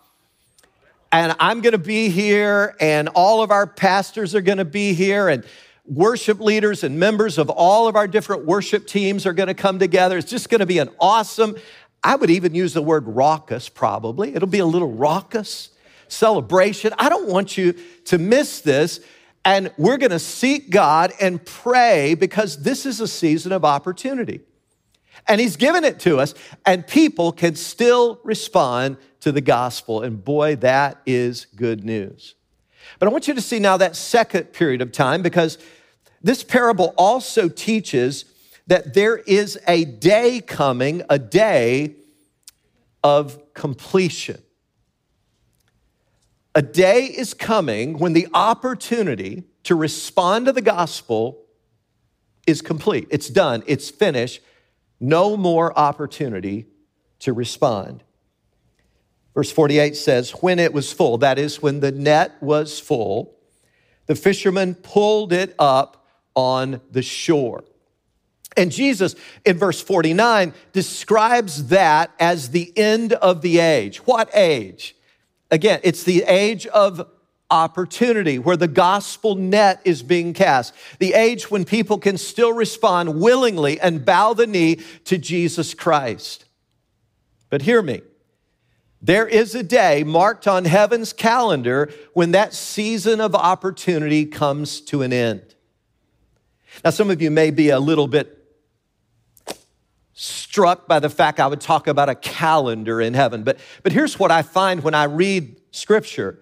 And 1.11 1.35
I'm 1.41 1.59
going 1.59 1.73
to 1.73 1.77
be 1.77 2.07
here, 2.07 2.73
and 2.79 3.09
all 3.09 3.43
of 3.43 3.51
our 3.51 3.67
pastors 3.67 4.33
are 4.33 4.39
going 4.39 4.59
to 4.59 4.65
be 4.65 4.93
here, 4.93 5.27
and 5.27 5.43
worship 5.85 6.39
leaders 6.39 6.85
and 6.85 6.97
members 6.97 7.37
of 7.37 7.49
all 7.49 7.89
of 7.89 7.97
our 7.97 8.07
different 8.07 8.45
worship 8.45 8.87
teams 8.87 9.25
are 9.25 9.33
going 9.33 9.47
to 9.47 9.55
come 9.55 9.77
together. 9.77 10.17
It's 10.17 10.31
just 10.31 10.49
going 10.49 10.59
to 10.59 10.65
be 10.65 10.79
an 10.79 10.89
awesome, 11.01 11.57
I 12.01 12.15
would 12.15 12.29
even 12.29 12.55
use 12.55 12.73
the 12.73 12.81
word 12.81 13.07
raucous 13.07 13.67
probably. 13.67 14.35
It'll 14.35 14.47
be 14.47 14.59
a 14.59 14.65
little 14.65 14.93
raucous 14.93 15.71
celebration. 16.09 16.93
I 16.97 17.09
don't 17.09 17.27
want 17.27 17.57
you 17.57 17.73
to 18.05 18.17
miss 18.17 18.61
this. 18.61 18.99
And 19.45 19.71
we're 19.77 19.97
going 19.97 20.11
to 20.11 20.19
seek 20.19 20.69
God 20.69 21.13
and 21.21 21.43
pray 21.45 22.15
because 22.15 22.63
this 22.63 22.85
is 22.85 22.99
a 22.99 23.07
season 23.07 23.53
of 23.53 23.63
opportunity. 23.63 24.41
And 25.27 25.39
He's 25.39 25.55
given 25.55 25.83
it 25.83 25.99
to 26.01 26.19
us, 26.19 26.33
and 26.65 26.85
people 26.85 27.31
can 27.31 27.55
still 27.55 28.19
respond 28.23 28.97
to 29.21 29.31
the 29.31 29.41
gospel. 29.41 30.03
And 30.03 30.23
boy, 30.23 30.57
that 30.57 31.01
is 31.05 31.45
good 31.55 31.83
news. 31.83 32.35
But 32.99 33.07
I 33.07 33.11
want 33.11 33.27
you 33.27 33.33
to 33.33 33.41
see 33.41 33.59
now 33.59 33.77
that 33.77 33.95
second 33.95 34.53
period 34.53 34.81
of 34.81 34.91
time 34.91 35.21
because 35.21 35.57
this 36.21 36.43
parable 36.43 36.93
also 36.97 37.47
teaches 37.47 38.25
that 38.67 38.93
there 38.93 39.17
is 39.17 39.57
a 39.67 39.85
day 39.85 40.41
coming, 40.41 41.03
a 41.09 41.19
day 41.19 41.95
of 43.03 43.53
completion. 43.53 44.41
A 46.57 46.61
day 46.63 47.03
is 47.03 47.35
coming 47.35 47.99
when 47.99 48.13
the 48.13 48.27
opportunity 48.33 49.43
to 49.61 49.75
respond 49.75 50.47
to 50.47 50.51
the 50.51 50.61
gospel 50.63 51.45
is 52.47 52.63
complete. 52.63 53.07
It's 53.11 53.29
done, 53.29 53.61
it's 53.67 53.91
finished. 53.91 54.41
No 54.99 55.37
more 55.37 55.77
opportunity 55.77 56.65
to 57.19 57.31
respond. 57.31 58.03
Verse 59.35 59.51
48 59.51 59.95
says, 59.95 60.31
When 60.31 60.57
it 60.57 60.73
was 60.73 60.91
full, 60.91 61.19
that 61.19 61.37
is, 61.37 61.61
when 61.61 61.79
the 61.79 61.91
net 61.91 62.41
was 62.41 62.79
full, 62.79 63.35
the 64.07 64.15
fishermen 64.15 64.73
pulled 64.73 65.33
it 65.33 65.53
up 65.59 66.07
on 66.33 66.81
the 66.89 67.03
shore. 67.03 67.65
And 68.57 68.71
Jesus, 68.71 69.13
in 69.45 69.59
verse 69.59 69.79
49, 69.79 70.55
describes 70.73 71.67
that 71.67 72.09
as 72.19 72.49
the 72.49 72.75
end 72.75 73.13
of 73.13 73.43
the 73.43 73.59
age. 73.59 73.97
What 74.07 74.31
age? 74.33 74.95
Again, 75.49 75.79
it's 75.83 76.03
the 76.03 76.23
age 76.23 76.67
of 76.67 77.07
opportunity 77.49 78.37
where 78.37 78.57
the 78.57 78.67
gospel 78.67 79.35
net 79.35 79.81
is 79.85 80.03
being 80.03 80.33
cast, 80.33 80.73
the 80.99 81.13
age 81.13 81.49
when 81.49 81.63
people 81.63 81.97
can 81.97 82.17
still 82.17 82.51
respond 82.53 83.21
willingly 83.21 83.79
and 83.79 84.03
bow 84.03 84.33
the 84.33 84.47
knee 84.47 84.81
to 85.05 85.17
Jesus 85.17 85.73
Christ. 85.73 86.45
But 87.49 87.61
hear 87.61 87.81
me 87.81 88.01
There 89.01 89.27
is 89.27 89.55
a 89.55 89.63
day 89.63 90.03
marked 90.03 90.47
on 90.47 90.65
heaven's 90.65 91.13
calendar 91.13 91.89
when 92.13 92.31
that 92.31 92.53
season 92.53 93.21
of 93.21 93.33
opportunity 93.35 94.25
comes 94.25 94.81
to 94.81 95.01
an 95.01 95.13
end. 95.13 95.55
Now, 96.83 96.89
some 96.89 97.09
of 97.09 97.21
you 97.21 97.31
may 97.31 97.51
be 97.51 97.69
a 97.69 97.79
little 97.79 98.07
bit 98.07 98.36
struck 100.19 100.87
by 100.87 100.99
the 100.99 101.11
fact 101.11 101.39
I 101.39 101.45
would 101.45 101.61
talk 101.61 101.85
about 101.85 102.09
a 102.09 102.15
calendar 102.15 102.99
in 102.99 103.13
heaven, 103.13 103.43
but, 103.43 103.59
but 103.83 103.91
here's 103.91 104.17
what 104.17 104.31
I 104.31 104.41
find 104.41 104.83
when 104.83 104.95
I 104.95 105.03
read 105.03 105.61
scripture 105.71 106.39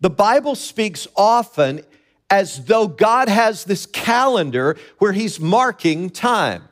the 0.00 0.10
Bible 0.10 0.54
speaks 0.54 1.08
often 1.16 1.80
as 2.30 2.66
though 2.66 2.86
God 2.86 3.28
has 3.28 3.64
this 3.64 3.86
calendar 3.86 4.76
where 4.98 5.12
He's 5.12 5.40
marking 5.40 6.10
time. 6.10 6.64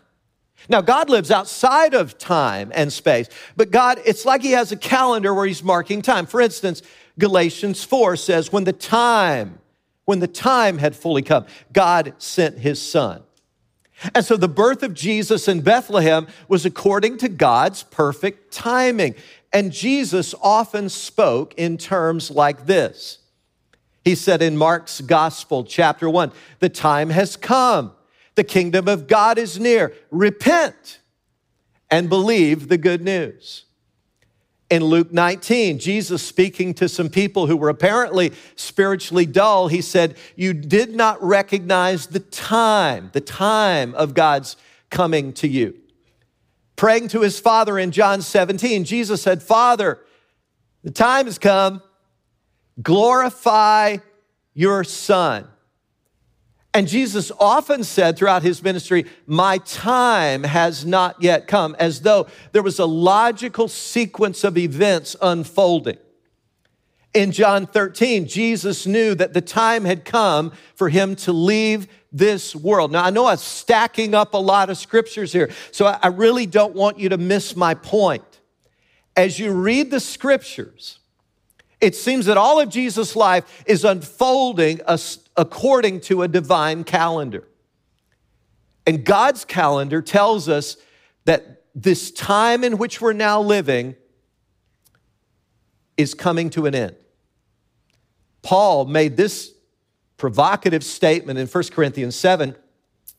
Now, 0.68 0.80
God 0.80 1.08
lives 1.08 1.30
outside 1.30 1.94
of 1.94 2.18
time 2.18 2.70
and 2.74 2.92
space, 2.92 3.28
but 3.56 3.70
God, 3.70 4.00
it's 4.04 4.24
like 4.24 4.42
He 4.42 4.52
has 4.52 4.70
a 4.70 4.76
calendar 4.76 5.34
where 5.34 5.46
He's 5.46 5.62
marking 5.62 6.02
time. 6.02 6.26
For 6.26 6.40
instance, 6.40 6.82
Galatians 7.18 7.82
4 7.82 8.14
says, 8.16 8.52
when 8.52 8.64
the 8.64 8.72
time, 8.72 9.58
when 10.04 10.20
the 10.20 10.28
time 10.28 10.78
had 10.78 10.94
fully 10.94 11.22
come, 11.22 11.46
God 11.72 12.14
sent 12.18 12.58
His 12.58 12.80
Son. 12.80 13.22
And 14.14 14.24
so 14.24 14.36
the 14.36 14.48
birth 14.48 14.82
of 14.82 14.94
Jesus 14.94 15.48
in 15.48 15.62
Bethlehem 15.62 16.26
was 16.48 16.66
according 16.66 17.18
to 17.18 17.28
God's 17.28 17.82
perfect 17.82 18.52
timing. 18.52 19.14
And 19.52 19.72
Jesus 19.72 20.34
often 20.42 20.88
spoke 20.88 21.54
in 21.54 21.78
terms 21.78 22.30
like 22.30 22.66
this. 22.66 23.18
He 24.04 24.14
said 24.14 24.42
in 24.42 24.56
Mark's 24.56 25.00
Gospel, 25.00 25.64
chapter 25.64 26.08
1, 26.08 26.30
the 26.60 26.68
time 26.68 27.10
has 27.10 27.36
come 27.36 27.92
the 28.36 28.44
kingdom 28.44 28.86
of 28.86 29.08
God 29.08 29.38
is 29.38 29.58
near. 29.58 29.92
Repent 30.10 31.00
and 31.90 32.08
believe 32.08 32.68
the 32.68 32.78
good 32.78 33.02
news. 33.02 33.64
In 34.68 34.82
Luke 34.82 35.12
19, 35.12 35.78
Jesus 35.78 36.23
speaking 36.23 36.75
to 36.75 36.88
some 36.88 37.08
people 37.08 37.46
who 37.46 37.56
were 37.56 37.68
apparently 37.68 38.32
spiritually 38.56 39.25
dull, 39.25 39.68
he 39.68 39.80
said, 39.80 40.16
You 40.35 40.52
did 40.52 40.94
not 40.94 41.23
recognize 41.23 42.08
the 42.08 42.20
time, 42.20 43.11
the 43.12 43.20
time 43.20 43.94
of 43.94 44.14
God's 44.14 44.56
coming 44.90 45.32
to 45.35 45.46
you. 45.46 45.76
Praying 46.75 47.08
to 47.08 47.20
his 47.20 47.38
father 47.38 47.78
in 47.78 47.92
John 47.92 48.20
17, 48.23 48.85
Jesus 48.85 49.23
said, 49.23 49.42
Father, 49.42 50.00
the 50.82 50.90
time 50.90 51.26
has 51.26 51.38
come. 51.38 51.80
Glorify 52.82 53.99
your 54.52 54.85
son 54.85 55.49
and 56.76 56.87
Jesus 56.87 57.33
often 57.40 57.85
said 57.85 58.18
throughout 58.18 58.42
his 58.42 58.62
ministry, 58.62 59.06
My 59.26 59.56
time 59.56 60.42
has 60.42 60.85
not 60.85 61.23
yet 61.23 61.49
come, 61.49 61.75
as 61.78 62.02
though 62.02 62.26
there 62.52 62.62
was 62.62 62.78
a 62.78 62.85
logical 62.85 63.66
sequence 63.66 64.45
of 64.45 64.59
events 64.59 65.16
unfolding. 65.23 65.97
In 67.14 67.33
John 67.33 67.66
13, 67.66 68.28
Jesus 68.28 68.87
knew 68.87 69.14
that 69.14 69.33
the 69.33 69.40
time 69.40 69.87
had 69.87 70.04
come 70.04 70.52
for 70.75 70.90
him 70.90 71.16
to 71.16 71.33
leave 71.33 71.88
this 72.12 72.54
world. 72.54 72.92
Now, 72.92 73.06
I 73.06 73.09
know 73.09 73.25
I'm 73.25 73.38
stacking 73.38 74.14
up 74.14 74.35
a 74.35 74.37
lot 74.37 74.68
of 74.68 74.76
scriptures 74.76 75.33
here, 75.33 75.50
so 75.71 75.87
I 75.87 76.09
really 76.09 76.45
don't 76.45 76.75
want 76.75 76.99
you 76.99 77.09
to 77.09 77.16
miss 77.16 77.56
my 77.56 77.73
point. 77.73 78.40
As 79.16 79.38
you 79.38 79.50
read 79.52 79.90
the 79.90 79.99
scriptures, 79.99 80.99
it 81.80 81.95
seems 81.95 82.26
that 82.26 82.37
all 82.37 82.61
of 82.61 82.68
Jesus' 82.68 83.16
life 83.16 83.64
is 83.64 83.83
unfolding 83.83 84.83
according 85.36 86.00
to 86.00 86.22
a 86.22 86.28
divine 86.28 86.84
calendar. 86.84 87.46
And 88.86 89.04
God's 89.04 89.44
calendar 89.44 90.00
tells 90.00 90.48
us 90.48 90.76
that 91.24 91.64
this 91.74 92.10
time 92.10 92.64
in 92.64 92.78
which 92.78 93.00
we're 93.00 93.12
now 93.12 93.40
living 93.40 93.96
is 95.96 96.14
coming 96.14 96.50
to 96.50 96.66
an 96.66 96.74
end. 96.74 96.96
Paul 98.42 98.84
made 98.84 99.16
this 99.16 99.52
provocative 100.16 100.84
statement 100.84 101.38
in 101.38 101.46
1 101.46 101.64
Corinthians 101.64 102.16
7. 102.16 102.56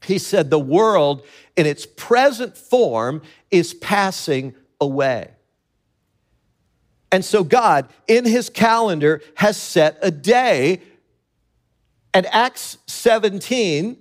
He 0.03 0.17
said, 0.17 0.49
The 0.49 0.59
world 0.59 1.23
in 1.55 1.65
its 1.65 1.85
present 1.85 2.57
form 2.57 3.21
is 3.51 3.73
passing 3.73 4.55
away. 4.79 5.31
And 7.11 7.23
so 7.23 7.43
God, 7.43 7.89
in 8.07 8.25
his 8.25 8.49
calendar, 8.49 9.21
has 9.35 9.57
set 9.57 9.97
a 10.01 10.11
day. 10.11 10.81
And 12.17 12.25
Acts 12.31 12.79
17 12.87 13.95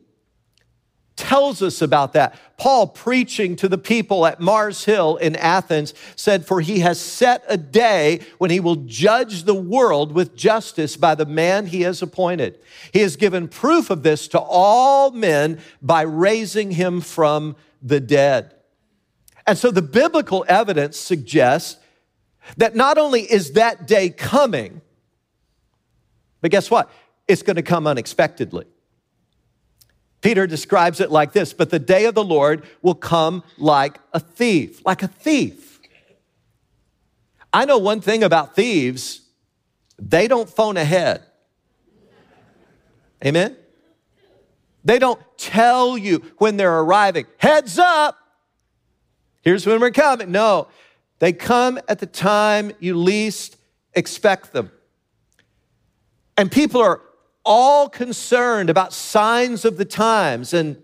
tells 1.16 1.60
us 1.60 1.82
about 1.82 2.14
that. 2.14 2.34
Paul, 2.56 2.86
preaching 2.86 3.56
to 3.56 3.68
the 3.68 3.76
people 3.76 4.24
at 4.24 4.40
Mars 4.40 4.86
Hill 4.86 5.16
in 5.16 5.36
Athens, 5.36 5.92
said, 6.14 6.46
For 6.46 6.62
he 6.62 6.78
has 6.78 6.98
set 6.98 7.44
a 7.46 7.58
day 7.58 8.22
when 8.38 8.50
he 8.50 8.58
will 8.58 8.76
judge 8.76 9.42
the 9.42 9.54
world 9.54 10.12
with 10.12 10.34
justice 10.34 10.96
by 10.96 11.14
the 11.14 11.26
man 11.26 11.66
he 11.66 11.82
has 11.82 12.00
appointed. 12.00 12.58
He 12.90 13.00
has 13.00 13.16
given 13.16 13.48
proof 13.48 13.90
of 13.90 14.02
this 14.02 14.28
to 14.28 14.40
all 14.40 15.10
men 15.10 15.60
by 15.82 16.00
raising 16.00 16.70
him 16.70 17.02
from 17.02 17.54
the 17.82 18.00
dead. 18.00 18.54
And 19.46 19.58
so 19.58 19.70
the 19.70 19.82
biblical 19.82 20.42
evidence 20.48 20.96
suggests 20.96 21.78
that 22.56 22.74
not 22.74 22.96
only 22.96 23.30
is 23.30 23.52
that 23.52 23.86
day 23.86 24.08
coming, 24.08 24.80
but 26.40 26.50
guess 26.50 26.70
what? 26.70 26.90
It's 27.28 27.42
going 27.42 27.56
to 27.56 27.62
come 27.62 27.86
unexpectedly. 27.86 28.66
Peter 30.20 30.46
describes 30.46 31.00
it 31.00 31.10
like 31.10 31.32
this 31.32 31.52
But 31.52 31.70
the 31.70 31.78
day 31.78 32.06
of 32.06 32.14
the 32.14 32.24
Lord 32.24 32.64
will 32.82 32.94
come 32.94 33.42
like 33.58 33.98
a 34.12 34.20
thief, 34.20 34.84
like 34.84 35.02
a 35.02 35.08
thief. 35.08 35.80
I 37.52 37.64
know 37.64 37.78
one 37.78 38.00
thing 38.00 38.22
about 38.22 38.54
thieves 38.54 39.22
they 39.98 40.28
don't 40.28 40.48
phone 40.48 40.76
ahead. 40.76 41.22
Amen? 43.24 43.56
They 44.84 44.98
don't 44.98 45.20
tell 45.38 45.96
you 45.96 46.22
when 46.38 46.56
they're 46.56 46.80
arriving. 46.80 47.26
Heads 47.38 47.78
up! 47.78 48.16
Here's 49.42 49.66
when 49.66 49.80
we're 49.80 49.90
coming. 49.90 50.30
No, 50.30 50.68
they 51.18 51.32
come 51.32 51.78
at 51.88 51.98
the 51.98 52.06
time 52.06 52.72
you 52.78 52.96
least 52.96 53.56
expect 53.94 54.52
them. 54.52 54.70
And 56.36 56.52
people 56.52 56.82
are 56.82 57.00
all 57.46 57.88
concerned 57.88 58.68
about 58.68 58.92
signs 58.92 59.64
of 59.64 59.78
the 59.78 59.84
times. 59.86 60.52
And 60.52 60.82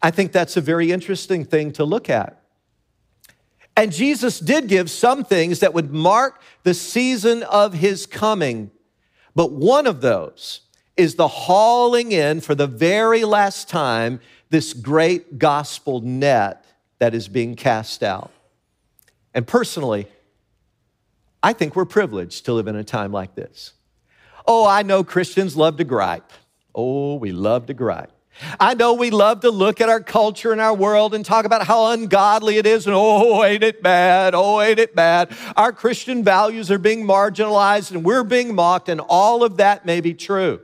I 0.00 0.12
think 0.12 0.30
that's 0.30 0.56
a 0.56 0.60
very 0.60 0.92
interesting 0.92 1.44
thing 1.44 1.72
to 1.72 1.84
look 1.84 2.08
at. 2.08 2.40
And 3.76 3.92
Jesus 3.92 4.38
did 4.38 4.68
give 4.68 4.90
some 4.90 5.24
things 5.24 5.60
that 5.60 5.72
would 5.72 5.92
mark 5.92 6.42
the 6.62 6.74
season 6.74 7.42
of 7.44 7.74
his 7.74 8.06
coming. 8.06 8.70
But 9.34 9.52
one 9.52 9.86
of 9.86 10.00
those 10.00 10.62
is 10.96 11.14
the 11.14 11.28
hauling 11.28 12.12
in 12.12 12.40
for 12.40 12.54
the 12.54 12.66
very 12.66 13.24
last 13.24 13.68
time 13.68 14.20
this 14.50 14.72
great 14.72 15.38
gospel 15.38 16.00
net 16.00 16.64
that 16.98 17.14
is 17.14 17.28
being 17.28 17.54
cast 17.54 18.02
out. 18.02 18.32
And 19.32 19.46
personally, 19.46 20.08
I 21.42 21.52
think 21.52 21.76
we're 21.76 21.84
privileged 21.84 22.46
to 22.46 22.52
live 22.52 22.66
in 22.66 22.74
a 22.74 22.82
time 22.82 23.12
like 23.12 23.36
this. 23.36 23.74
Oh, 24.50 24.66
I 24.66 24.82
know 24.82 25.04
Christians 25.04 25.58
love 25.58 25.76
to 25.76 25.84
gripe. 25.84 26.32
Oh, 26.74 27.16
we 27.16 27.32
love 27.32 27.66
to 27.66 27.74
gripe. 27.74 28.10
I 28.58 28.72
know 28.72 28.94
we 28.94 29.10
love 29.10 29.40
to 29.40 29.50
look 29.50 29.80
at 29.82 29.90
our 29.90 30.00
culture 30.00 30.52
and 30.52 30.60
our 30.60 30.74
world 30.74 31.14
and 31.14 31.22
talk 31.22 31.44
about 31.44 31.66
how 31.66 31.88
ungodly 31.88 32.56
it 32.56 32.66
is 32.66 32.86
and 32.86 32.94
oh, 32.96 33.44
ain't 33.44 33.62
it 33.62 33.82
bad? 33.82 34.34
Oh, 34.34 34.62
ain't 34.62 34.78
it 34.78 34.94
bad? 34.94 35.36
Our 35.54 35.72
Christian 35.72 36.24
values 36.24 36.70
are 36.70 36.78
being 36.78 37.04
marginalized 37.04 37.90
and 37.90 38.04
we're 38.04 38.24
being 38.24 38.54
mocked, 38.54 38.88
and 38.88 39.02
all 39.02 39.44
of 39.44 39.58
that 39.58 39.84
may 39.84 40.00
be 40.00 40.14
true. 40.14 40.60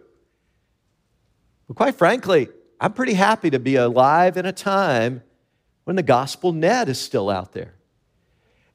But 1.69 1.77
quite 1.77 1.97
frankly, 1.97 2.49
I'm 2.81 2.95
pretty 2.95 3.15
happy 3.15 3.51
to 3.51 3.59
be 3.59 3.77
alive 3.77 4.39
in 4.39 4.47
a 4.47 4.53
time 4.53 5.23
when 5.85 5.97
the 5.97 6.03
gospel 6.03 6.53
net 6.53 6.89
is 6.89 6.99
still 6.99 7.29
out 7.29 7.53
there. 7.53 7.75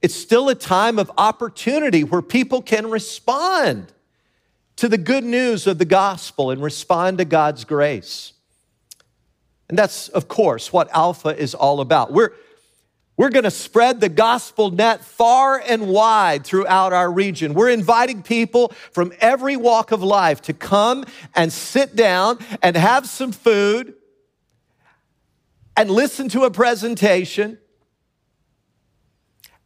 It's 0.03 0.15
still 0.15 0.49
a 0.49 0.55
time 0.55 0.99
of 0.99 1.09
opportunity 1.17 2.03
where 2.03 2.21
people 2.21 2.61
can 2.61 2.89
respond 2.91 3.91
to 4.79 4.87
the 4.87 4.97
good 4.97 5.25
news 5.25 5.67
of 5.67 5.77
the 5.77 5.85
gospel 5.85 6.51
and 6.51 6.63
respond 6.63 7.17
to 7.17 7.25
God's 7.25 7.65
grace. 7.65 8.31
And 9.67 9.77
that's, 9.77 10.07
of 10.07 10.29
course, 10.29 10.71
what 10.71 10.89
Alpha 10.95 11.37
is 11.37 11.53
all 11.53 11.81
about. 11.81 12.13
We're, 12.13 12.31
we're 13.17 13.29
going 13.29 13.43
to 13.43 13.51
spread 13.51 13.99
the 13.99 14.07
gospel 14.07 14.71
net 14.71 15.03
far 15.03 15.59
and 15.59 15.89
wide 15.89 16.45
throughout 16.45 16.93
our 16.93 17.11
region. 17.11 17.53
We're 17.53 17.71
inviting 17.71 18.23
people 18.23 18.69
from 18.91 19.11
every 19.19 19.57
walk 19.57 19.91
of 19.91 20.01
life 20.01 20.41
to 20.43 20.53
come 20.53 21.03
and 21.35 21.51
sit 21.51 21.97
down 21.97 22.39
and 22.63 22.77
have 22.77 23.05
some 23.09 23.33
food 23.33 23.95
and 25.75 25.91
listen 25.91 26.29
to 26.29 26.43
a 26.43 26.51
presentation 26.51 27.57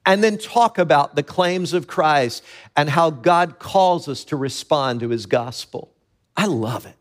and 0.05 0.23
then 0.23 0.37
talk 0.37 0.77
about 0.77 1.15
the 1.15 1.23
claims 1.23 1.73
of 1.73 1.87
Christ 1.87 2.43
and 2.75 2.89
how 2.89 3.09
God 3.09 3.59
calls 3.59 4.07
us 4.07 4.23
to 4.25 4.35
respond 4.35 4.99
to 4.99 5.09
his 5.09 5.25
gospel. 5.25 5.93
I 6.35 6.45
love 6.45 6.85
it. 6.85 6.95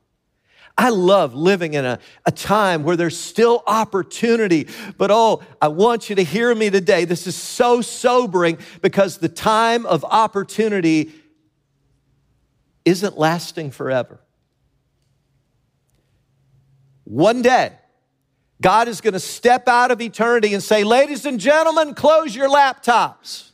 I 0.79 0.89
love 0.89 1.35
living 1.35 1.75
in 1.75 1.85
a, 1.85 1.99
a 2.25 2.33
time 2.33 2.83
where 2.83 2.97
there's 2.97 3.19
still 3.19 3.63
opportunity. 3.67 4.69
But 4.97 5.11
oh, 5.11 5.43
I 5.61 5.69
want 5.69 6.09
you 6.09 6.17
to 6.17 6.25
hear 6.25 6.55
me 6.55 6.71
today. 6.71 7.05
This 7.05 7.27
is 7.27 7.37
so 7.37 7.83
sobering 7.83 8.59
because 8.81 9.19
the 9.19 9.29
time 9.29 9.85
of 9.85 10.05
opportunity 10.05 11.13
isn't 12.85 13.19
lasting 13.19 13.71
forever. 13.71 14.19
One 17.05 17.43
day, 17.43 17.73
God 18.63 18.87
is 18.87 19.01
going 19.01 19.13
to 19.13 19.21
step 19.21 19.67
out 19.67 19.91
of 19.91 20.01
eternity 20.01 20.55
and 20.55 20.63
say, 20.63 20.85
Ladies 20.85 21.27
and 21.27 21.39
gentlemen, 21.39 21.95
close 21.95 22.35
your 22.35 22.49
laptops. 22.49 23.51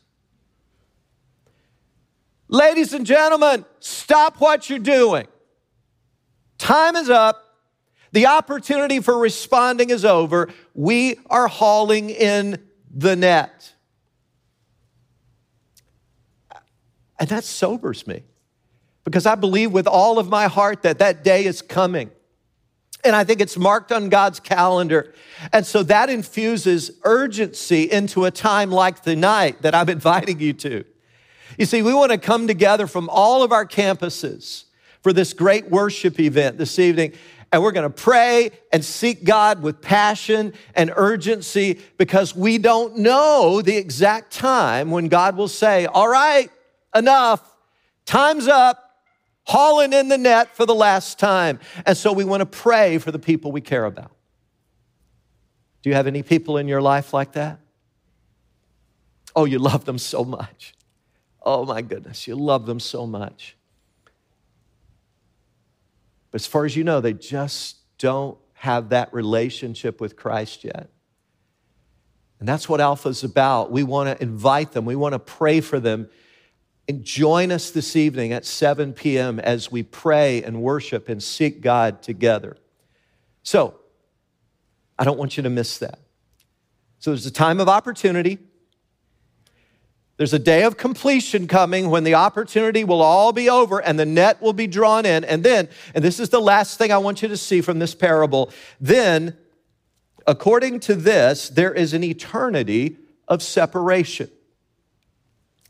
Ladies 2.46 2.92
and 2.92 3.04
gentlemen, 3.04 3.64
stop 3.80 4.40
what 4.40 4.70
you're 4.70 4.78
doing. 4.78 5.26
Time 6.58 6.94
is 6.96 7.10
up. 7.10 7.42
The 8.12 8.26
opportunity 8.26 9.00
for 9.00 9.18
responding 9.18 9.90
is 9.90 10.04
over. 10.04 10.48
We 10.74 11.16
are 11.28 11.48
hauling 11.48 12.10
in 12.10 12.62
the 12.94 13.16
net. 13.16 13.74
And 17.18 17.28
that 17.28 17.44
sobers 17.44 18.06
me 18.06 18.24
because 19.04 19.26
I 19.26 19.34
believe 19.34 19.72
with 19.72 19.86
all 19.86 20.18
of 20.18 20.28
my 20.28 20.46
heart 20.48 20.82
that 20.82 20.98
that 20.98 21.24
day 21.24 21.44
is 21.44 21.62
coming. 21.62 22.10
And 23.08 23.16
I 23.16 23.24
think 23.24 23.40
it's 23.40 23.56
marked 23.56 23.90
on 23.90 24.10
God's 24.10 24.38
calendar. 24.38 25.14
And 25.52 25.66
so 25.66 25.82
that 25.84 26.10
infuses 26.10 26.90
urgency 27.04 27.90
into 27.90 28.26
a 28.26 28.30
time 28.30 28.70
like 28.70 29.02
the 29.02 29.16
night 29.16 29.62
that 29.62 29.74
I'm 29.74 29.88
inviting 29.98 30.38
you 30.38 30.52
to. 30.52 30.84
You 31.58 31.66
see, 31.66 31.82
we 31.82 31.94
want 31.94 32.12
to 32.12 32.18
come 32.18 32.46
together 32.46 32.86
from 32.86 33.08
all 33.08 33.42
of 33.42 33.50
our 33.50 33.66
campuses 33.66 34.64
for 35.02 35.12
this 35.12 35.32
great 35.32 35.70
worship 35.70 36.20
event 36.20 36.58
this 36.58 36.78
evening. 36.78 37.14
And 37.50 37.62
we're 37.62 37.72
going 37.72 37.90
to 37.90 38.02
pray 38.02 38.50
and 38.72 38.84
seek 38.84 39.24
God 39.24 39.62
with 39.62 39.80
passion 39.80 40.52
and 40.74 40.92
urgency 40.94 41.80
because 41.96 42.36
we 42.36 42.58
don't 42.58 42.98
know 42.98 43.62
the 43.62 43.76
exact 43.76 44.34
time 44.34 44.90
when 44.90 45.08
God 45.08 45.34
will 45.34 45.48
say, 45.48 45.86
All 45.86 46.08
right, 46.08 46.50
enough, 46.94 47.56
time's 48.04 48.46
up 48.48 48.87
hauling 49.48 49.94
in 49.94 50.08
the 50.08 50.18
net 50.18 50.54
for 50.54 50.66
the 50.66 50.74
last 50.74 51.18
time. 51.18 51.58
And 51.86 51.96
so 51.96 52.12
we 52.12 52.22
want 52.22 52.42
to 52.42 52.46
pray 52.46 52.98
for 52.98 53.10
the 53.10 53.18
people 53.18 53.50
we 53.50 53.62
care 53.62 53.86
about. 53.86 54.12
Do 55.82 55.88
you 55.88 55.96
have 55.96 56.06
any 56.06 56.22
people 56.22 56.58
in 56.58 56.68
your 56.68 56.82
life 56.82 57.14
like 57.14 57.32
that? 57.32 57.58
Oh, 59.34 59.46
you 59.46 59.58
love 59.58 59.86
them 59.86 59.96
so 59.96 60.22
much. 60.22 60.74
Oh 61.42 61.64
my 61.64 61.80
goodness, 61.80 62.26
you 62.26 62.36
love 62.36 62.66
them 62.66 62.78
so 62.78 63.06
much. 63.06 63.56
But 66.30 66.42
as 66.42 66.46
far 66.46 66.66
as 66.66 66.76
you 66.76 66.84
know, 66.84 67.00
they 67.00 67.14
just 67.14 67.78
don't 67.96 68.36
have 68.52 68.90
that 68.90 69.14
relationship 69.14 69.98
with 69.98 70.14
Christ 70.14 70.62
yet. 70.62 70.90
And 72.38 72.46
that's 72.46 72.68
what 72.68 72.82
Alpha 72.82 73.08
is 73.08 73.24
about. 73.24 73.72
We 73.72 73.82
want 73.82 74.10
to 74.10 74.22
invite 74.22 74.72
them, 74.72 74.84
we 74.84 74.94
want 74.94 75.14
to 75.14 75.18
pray 75.18 75.62
for 75.62 75.80
them 75.80 76.10
and 76.88 77.04
join 77.04 77.52
us 77.52 77.70
this 77.70 77.94
evening 77.96 78.32
at 78.32 78.46
7 78.46 78.94
p.m. 78.94 79.38
as 79.38 79.70
we 79.70 79.82
pray 79.82 80.42
and 80.42 80.62
worship 80.62 81.10
and 81.10 81.22
seek 81.22 81.60
God 81.60 82.02
together. 82.02 82.56
So, 83.42 83.74
I 84.98 85.04
don't 85.04 85.18
want 85.18 85.36
you 85.36 85.42
to 85.42 85.50
miss 85.50 85.78
that. 85.78 85.98
So, 86.98 87.10
there's 87.10 87.26
a 87.26 87.30
time 87.30 87.60
of 87.60 87.68
opportunity. 87.68 88.38
There's 90.16 90.32
a 90.32 90.38
day 90.38 90.64
of 90.64 90.76
completion 90.76 91.46
coming 91.46 91.90
when 91.90 92.02
the 92.02 92.14
opportunity 92.14 92.82
will 92.82 93.02
all 93.02 93.32
be 93.32 93.48
over 93.48 93.80
and 93.80 93.98
the 93.98 94.06
net 94.06 94.42
will 94.42 94.52
be 94.52 94.66
drawn 94.66 95.06
in. 95.06 95.24
And 95.24 95.44
then, 95.44 95.68
and 95.94 96.02
this 96.02 96.18
is 96.18 96.30
the 96.30 96.40
last 96.40 96.76
thing 96.76 96.90
I 96.90 96.98
want 96.98 97.22
you 97.22 97.28
to 97.28 97.36
see 97.36 97.60
from 97.60 97.78
this 97.78 97.94
parable, 97.94 98.50
then, 98.80 99.36
according 100.26 100.80
to 100.80 100.96
this, 100.96 101.48
there 101.50 101.72
is 101.72 101.92
an 101.92 102.02
eternity 102.02 102.96
of 103.28 103.44
separation. 103.44 104.28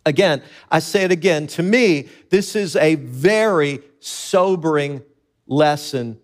Again, 0.08 0.42
I 0.70 0.78
say 0.78 1.04
it 1.04 1.12
again. 1.12 1.46
To 1.48 1.62
me, 1.62 2.08
this 2.30 2.56
is 2.56 2.76
a 2.76 2.94
very 2.94 3.80
sobering 4.00 5.02
lesson 5.46 6.18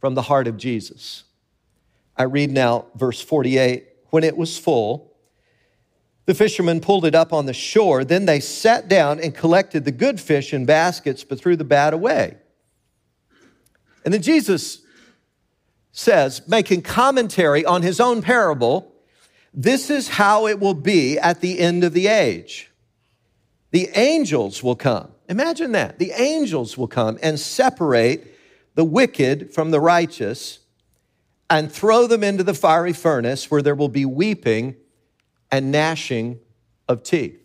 from 0.00 0.14
the 0.14 0.22
heart 0.22 0.48
of 0.48 0.56
Jesus. 0.56 1.24
I 2.16 2.22
read 2.22 2.50
now 2.50 2.86
verse 2.94 3.20
48. 3.20 3.86
When 4.08 4.24
it 4.24 4.34
was 4.34 4.56
full, 4.56 5.14
the 6.24 6.34
fishermen 6.34 6.80
pulled 6.80 7.04
it 7.04 7.14
up 7.14 7.34
on 7.34 7.44
the 7.44 7.52
shore. 7.52 8.02
Then 8.02 8.24
they 8.24 8.40
sat 8.40 8.88
down 8.88 9.20
and 9.20 9.34
collected 9.34 9.84
the 9.84 9.92
good 9.92 10.18
fish 10.18 10.54
in 10.54 10.64
baskets, 10.64 11.22
but 11.22 11.38
threw 11.38 11.54
the 11.54 11.64
bad 11.64 11.92
away. 11.92 12.38
And 14.06 14.14
then 14.14 14.22
Jesus 14.22 14.80
says, 15.92 16.48
making 16.48 16.80
commentary 16.80 17.62
on 17.62 17.82
his 17.82 18.00
own 18.00 18.22
parable, 18.22 18.90
this 19.52 19.90
is 19.90 20.08
how 20.08 20.46
it 20.46 20.60
will 20.60 20.74
be 20.74 21.18
at 21.18 21.42
the 21.42 21.60
end 21.60 21.84
of 21.84 21.92
the 21.92 22.06
age 22.06 22.70
the 23.76 23.90
angels 23.94 24.62
will 24.62 24.74
come. 24.74 25.12
Imagine 25.28 25.72
that. 25.72 25.98
The 25.98 26.12
angels 26.12 26.78
will 26.78 26.88
come 26.88 27.18
and 27.22 27.38
separate 27.38 28.34
the 28.74 28.86
wicked 28.86 29.52
from 29.52 29.70
the 29.70 29.78
righteous 29.78 30.60
and 31.50 31.70
throw 31.70 32.06
them 32.06 32.24
into 32.24 32.42
the 32.42 32.54
fiery 32.54 32.94
furnace 32.94 33.50
where 33.50 33.60
there 33.60 33.74
will 33.74 33.90
be 33.90 34.06
weeping 34.06 34.76
and 35.52 35.70
gnashing 35.70 36.38
of 36.88 37.02
teeth. 37.02 37.38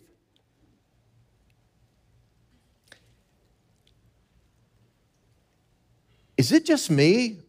Is 6.38 6.50
it 6.50 6.64
just 6.64 6.90
me? 6.90 7.40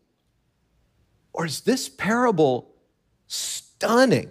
Or 1.32 1.46
is 1.46 1.62
this 1.62 1.88
parable 1.88 2.76
stunning 3.28 4.30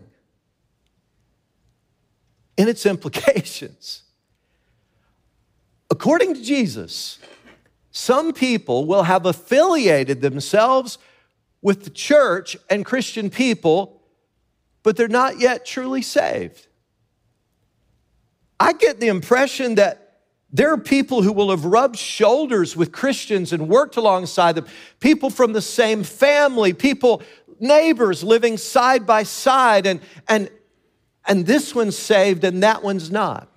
in 2.59 2.69
its 2.69 2.85
implications? 2.95 4.03
According 6.03 6.35
to 6.35 6.43
Jesus, 6.43 7.21
some 7.93 8.33
people 8.33 8.87
will 8.87 9.05
have 9.05 9.25
affiliated 9.25 10.21
themselves 10.21 10.99
with 11.61 11.85
the 11.85 11.91
church 11.91 12.57
and 12.69 12.85
Christian 12.85 13.31
people, 13.31 14.03
but 14.83 14.97
they're 14.97 15.07
not 15.07 15.38
yet 15.38 15.65
truly 15.65 16.03
saved. 16.03 16.67
I 18.59 18.73
get 18.73 18.99
the 18.99 19.07
impression 19.07 19.77
that 19.77 20.19
there 20.53 20.73
are 20.73 20.77
people 20.77 21.23
who 21.23 21.33
will 21.33 21.51
have 21.51 21.65
rubbed 21.65 21.99
shoulders 21.99 22.77
with 22.77 22.91
Christians 22.91 23.53
and 23.53 23.69
worked 23.69 23.97
alongside 23.97 24.57
them, 24.57 24.67
people 24.99 25.31
from 25.31 25.53
the 25.53 25.62
same 25.62 26.03
family, 26.03 26.73
people, 26.73 27.23
neighbors 27.61 28.25
living 28.25 28.57
side 28.57 29.07
by 29.07 29.23
side, 29.23 29.87
and, 29.87 30.01
and, 30.27 30.51
and 31.29 31.47
this 31.47 31.77
one's 31.77 31.97
saved 31.97 32.43
and 32.43 32.65
that 32.65 32.83
one's 32.83 33.12
not. 33.12 33.52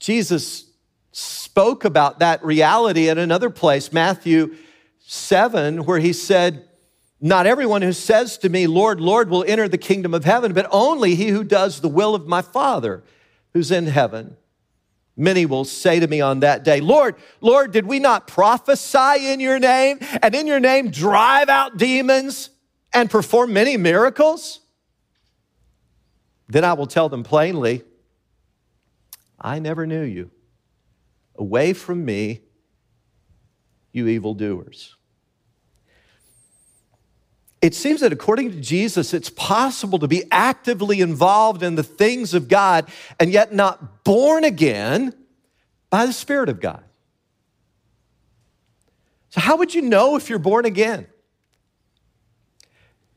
Jesus 0.00 0.64
spoke 1.12 1.84
about 1.84 2.18
that 2.18 2.44
reality 2.44 3.08
in 3.08 3.18
another 3.18 3.50
place, 3.50 3.92
Matthew 3.92 4.56
7, 5.00 5.84
where 5.84 5.98
he 5.98 6.12
said, 6.12 6.68
Not 7.20 7.46
everyone 7.46 7.82
who 7.82 7.92
says 7.92 8.38
to 8.38 8.48
me, 8.48 8.66
Lord, 8.66 9.00
Lord, 9.00 9.28
will 9.28 9.44
enter 9.46 9.68
the 9.68 9.78
kingdom 9.78 10.14
of 10.14 10.24
heaven, 10.24 10.52
but 10.54 10.66
only 10.70 11.14
he 11.14 11.28
who 11.28 11.44
does 11.44 11.80
the 11.80 11.88
will 11.88 12.14
of 12.14 12.26
my 12.26 12.42
Father 12.42 13.04
who's 13.52 13.70
in 13.70 13.86
heaven. 13.86 14.36
Many 15.16 15.44
will 15.44 15.66
say 15.66 16.00
to 16.00 16.06
me 16.06 16.22
on 16.22 16.40
that 16.40 16.64
day, 16.64 16.80
Lord, 16.80 17.16
Lord, 17.42 17.72
did 17.72 17.84
we 17.84 17.98
not 17.98 18.26
prophesy 18.26 19.28
in 19.30 19.38
your 19.38 19.58
name 19.58 19.98
and 20.22 20.34
in 20.34 20.46
your 20.46 20.60
name 20.60 20.90
drive 20.90 21.50
out 21.50 21.76
demons 21.76 22.48
and 22.92 23.10
perform 23.10 23.52
many 23.52 23.76
miracles? 23.76 24.60
Then 26.48 26.64
I 26.64 26.72
will 26.72 26.86
tell 26.86 27.10
them 27.10 27.22
plainly, 27.22 27.84
I 29.40 29.58
never 29.58 29.86
knew 29.86 30.02
you. 30.02 30.30
Away 31.36 31.72
from 31.72 32.04
me, 32.04 32.40
you 33.92 34.06
evildoers. 34.06 34.96
It 37.62 37.74
seems 37.74 38.00
that 38.00 38.12
according 38.12 38.52
to 38.52 38.60
Jesus, 38.60 39.12
it's 39.12 39.28
possible 39.28 39.98
to 39.98 40.08
be 40.08 40.24
actively 40.30 41.00
involved 41.00 41.62
in 41.62 41.74
the 41.74 41.82
things 41.82 42.32
of 42.32 42.48
God 42.48 42.90
and 43.18 43.30
yet 43.30 43.52
not 43.52 44.04
born 44.04 44.44
again 44.44 45.14
by 45.90 46.06
the 46.06 46.12
Spirit 46.12 46.48
of 46.48 46.60
God. 46.60 46.82
So, 49.28 49.40
how 49.40 49.58
would 49.58 49.74
you 49.74 49.82
know 49.82 50.16
if 50.16 50.30
you're 50.30 50.38
born 50.38 50.64
again? 50.64 51.06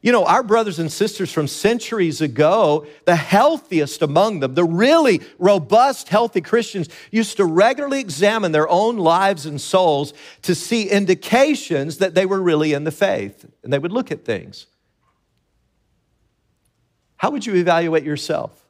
You 0.04 0.12
know, 0.12 0.26
our 0.26 0.44
brothers 0.44 0.80
and 0.80 0.92
sisters 0.92 1.32
from 1.32 1.48
centuries 1.48 2.20
ago, 2.20 2.86
the 3.06 3.16
healthiest 3.16 4.02
among 4.02 4.42
them, 4.42 4.54
the 4.54 4.66
really 4.66 5.22
robust, 5.40 6.10
healthy 6.10 6.42
Christians, 6.42 6.90
used 7.10 7.38
to 7.38 7.46
regularly 7.46 8.02
examine 8.02 8.52
their 8.52 8.68
own 8.68 8.98
lives 8.98 9.46
and 9.46 9.62
souls 9.62 10.14
to 10.42 10.54
see 10.56 10.90
indications 10.90 12.00
that 12.00 12.16
they 12.16 12.26
were 12.26 12.42
really 12.42 12.74
in 12.74 12.84
the 12.84 12.92
faith. 12.92 13.46
And 13.64 13.72
they 13.72 13.80
would 13.80 13.94
look 13.94 14.12
at 14.12 14.26
things. 14.26 14.66
How 17.16 17.32
would 17.32 17.46
you 17.46 17.56
evaluate 17.56 18.04
yourself? 18.04 18.62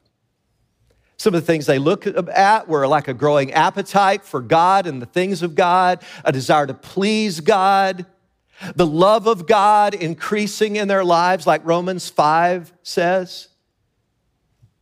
Some 1.16 1.34
of 1.34 1.42
the 1.42 1.46
things 1.46 1.66
they 1.66 1.80
look 1.80 2.06
at 2.06 2.68
were 2.68 2.86
like 2.86 3.08
a 3.08 3.14
growing 3.14 3.52
appetite 3.52 4.24
for 4.24 4.40
God 4.40 4.86
and 4.86 5.02
the 5.02 5.06
things 5.06 5.42
of 5.42 5.56
God, 5.56 6.00
a 6.24 6.30
desire 6.30 6.68
to 6.68 6.74
please 6.74 7.40
God, 7.40 8.06
the 8.74 8.86
love 8.86 9.26
of 9.26 9.46
God 9.46 9.94
increasing 9.94 10.76
in 10.76 10.88
their 10.88 11.04
lives, 11.04 11.46
like 11.46 11.64
Romans 11.64 12.08
5 12.08 12.72
says, 12.82 13.48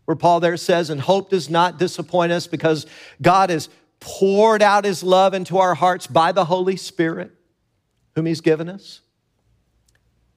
where 0.05 0.17
Paul 0.17 0.41
there 0.41 0.57
says, 0.57 0.91
and 0.91 1.01
hope 1.01 1.31
does 1.31 1.49
not 1.49 1.79
disappoint 1.79 2.33
us 2.33 2.47
because 2.47 2.87
God 3.21 3.51
has 3.51 3.69
poured 4.01 4.63
out 4.63 4.85
his 4.85 5.03
love 5.03 5.33
into 5.33 5.59
our 5.59 5.75
hearts 5.75 6.07
by 6.07 6.33
the 6.33 6.45
Holy 6.45 6.77
Spirit, 6.77 7.33
whom 8.15 8.27
he's 8.27 8.41
given 8.41 8.69
us. 8.69 9.01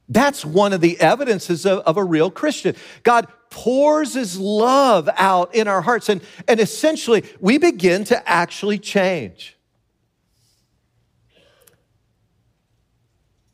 That's 0.08 0.45
one 0.45 0.71
of 0.71 0.82
the 0.82 1.00
evidences 1.00 1.65
of, 1.65 1.80
of, 1.80 1.98
a 1.98 2.04
real 2.04 2.30
Christian. 2.30 2.76
God 3.02 3.28
pours 3.50 4.13
his 4.13 4.39
love 4.39 5.10
out 5.15 5.56
in 5.56 5.67
our 5.67 5.82
hearts, 5.82 6.10
and, 6.10 6.21
and 6.48 6.60
essentially 6.60 7.24
we 7.39 7.58
begin 7.58 8.04
to 8.06 8.30
actually 8.30 8.78
change. 8.78 9.55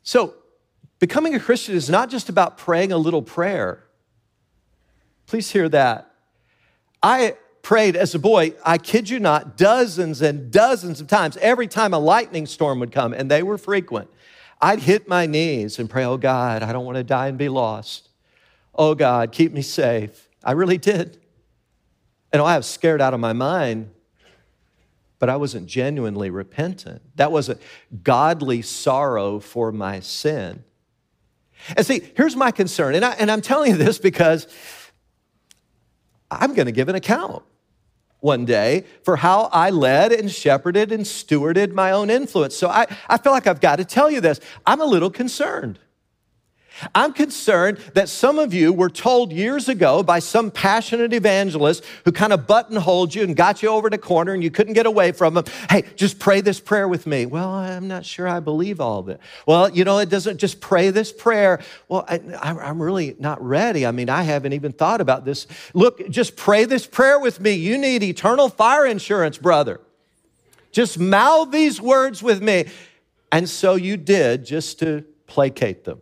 So, 0.02 0.34
becoming 0.98 1.34
a 1.34 1.40
Christian 1.40 1.74
is 1.74 1.88
not 1.88 2.10
just 2.10 2.28
about 2.28 2.58
praying 2.58 2.92
a 2.92 2.98
little 2.98 3.22
prayer. 3.22 3.84
Please 5.26 5.50
hear 5.50 5.68
that. 5.68 6.14
I 7.02 7.36
prayed 7.62 7.96
as 7.96 8.14
a 8.14 8.18
boy, 8.18 8.54
I 8.64 8.78
kid 8.78 9.08
you 9.08 9.20
not, 9.20 9.56
dozens 9.56 10.20
and 10.20 10.50
dozens 10.50 11.00
of 11.00 11.06
times, 11.06 11.36
every 11.38 11.68
time 11.68 11.94
a 11.94 11.98
lightning 11.98 12.46
storm 12.46 12.80
would 12.80 12.92
come, 12.92 13.12
and 13.12 13.30
they 13.30 13.42
were 13.42 13.56
frequent. 13.56 14.10
I'd 14.60 14.80
hit 14.80 15.08
my 15.08 15.26
knees 15.26 15.78
and 15.78 15.88
pray, 15.88 16.04
Oh 16.04 16.16
God, 16.16 16.62
I 16.62 16.72
don't 16.72 16.84
want 16.84 16.96
to 16.96 17.04
die 17.04 17.28
and 17.28 17.38
be 17.38 17.48
lost. 17.48 18.08
Oh 18.74 18.94
God, 18.94 19.32
keep 19.32 19.52
me 19.52 19.62
safe. 19.62 20.28
I 20.44 20.52
really 20.52 20.78
did. 20.78 21.18
And 22.32 22.40
oh, 22.40 22.44
I 22.44 22.56
was 22.56 22.66
scared 22.66 23.00
out 23.00 23.14
of 23.14 23.20
my 23.20 23.32
mind, 23.32 23.90
but 25.22 25.30
I 25.30 25.36
wasn't 25.36 25.68
genuinely 25.68 26.30
repentant. 26.30 27.00
That 27.14 27.30
wasn't 27.30 27.62
godly 28.02 28.60
sorrow 28.60 29.38
for 29.38 29.70
my 29.70 30.00
sin. 30.00 30.64
And 31.76 31.86
see, 31.86 32.02
here's 32.16 32.34
my 32.34 32.50
concern, 32.50 32.96
and, 32.96 33.04
I, 33.04 33.12
and 33.12 33.30
I'm 33.30 33.40
telling 33.40 33.70
you 33.70 33.76
this 33.76 34.00
because 34.00 34.48
I'm 36.28 36.54
going 36.54 36.66
to 36.66 36.72
give 36.72 36.88
an 36.88 36.96
account 36.96 37.44
one 38.18 38.44
day 38.44 38.84
for 39.04 39.14
how 39.14 39.48
I 39.52 39.70
led 39.70 40.10
and 40.10 40.28
shepherded 40.28 40.90
and 40.90 41.04
stewarded 41.04 41.70
my 41.70 41.92
own 41.92 42.10
influence. 42.10 42.56
So 42.56 42.68
I, 42.68 42.88
I 43.08 43.16
feel 43.16 43.30
like 43.30 43.46
I've 43.46 43.60
got 43.60 43.76
to 43.76 43.84
tell 43.84 44.10
you 44.10 44.20
this. 44.20 44.40
I'm 44.66 44.80
a 44.80 44.86
little 44.86 45.08
concerned. 45.08 45.78
I'm 46.94 47.12
concerned 47.12 47.78
that 47.94 48.08
some 48.08 48.38
of 48.38 48.52
you 48.52 48.72
were 48.72 48.88
told 48.88 49.32
years 49.32 49.68
ago 49.68 50.02
by 50.02 50.18
some 50.18 50.50
passionate 50.50 51.12
evangelist 51.12 51.84
who 52.04 52.12
kind 52.12 52.32
of 52.32 52.46
buttonholed 52.46 53.14
you 53.14 53.22
and 53.22 53.36
got 53.36 53.62
you 53.62 53.68
over 53.68 53.88
the 53.90 53.98
corner 53.98 54.32
and 54.32 54.42
you 54.42 54.50
couldn't 54.50 54.74
get 54.74 54.86
away 54.86 55.12
from 55.12 55.34
them. 55.34 55.44
Hey, 55.70 55.84
just 55.96 56.18
pray 56.18 56.40
this 56.40 56.60
prayer 56.60 56.88
with 56.88 57.06
me. 57.06 57.26
Well, 57.26 57.50
I'm 57.50 57.88
not 57.88 58.04
sure 58.04 58.26
I 58.26 58.40
believe 58.40 58.80
all 58.80 58.98
of 58.98 59.08
it. 59.08 59.20
Well, 59.46 59.70
you 59.70 59.84
know, 59.84 59.98
it 59.98 60.08
doesn't 60.08 60.38
just 60.38 60.60
pray 60.60 60.90
this 60.90 61.12
prayer. 61.12 61.60
Well, 61.88 62.04
I, 62.08 62.20
am 62.68 62.82
really 62.82 63.16
not 63.18 63.42
ready. 63.42 63.86
I 63.86 63.92
mean, 63.92 64.08
I 64.08 64.22
haven't 64.22 64.52
even 64.52 64.72
thought 64.72 65.00
about 65.00 65.24
this. 65.24 65.46
Look, 65.74 66.08
just 66.10 66.36
pray 66.36 66.64
this 66.64 66.86
prayer 66.86 67.18
with 67.18 67.40
me. 67.40 67.52
You 67.52 67.78
need 67.78 68.02
eternal 68.02 68.48
fire 68.48 68.86
insurance, 68.86 69.38
brother. 69.38 69.80
Just 70.72 70.98
mouth 70.98 71.50
these 71.50 71.80
words 71.80 72.22
with 72.22 72.42
me. 72.42 72.66
And 73.30 73.48
so 73.48 73.74
you 73.74 73.96
did 73.96 74.44
just 74.44 74.78
to 74.80 75.04
placate 75.26 75.84
them. 75.84 76.00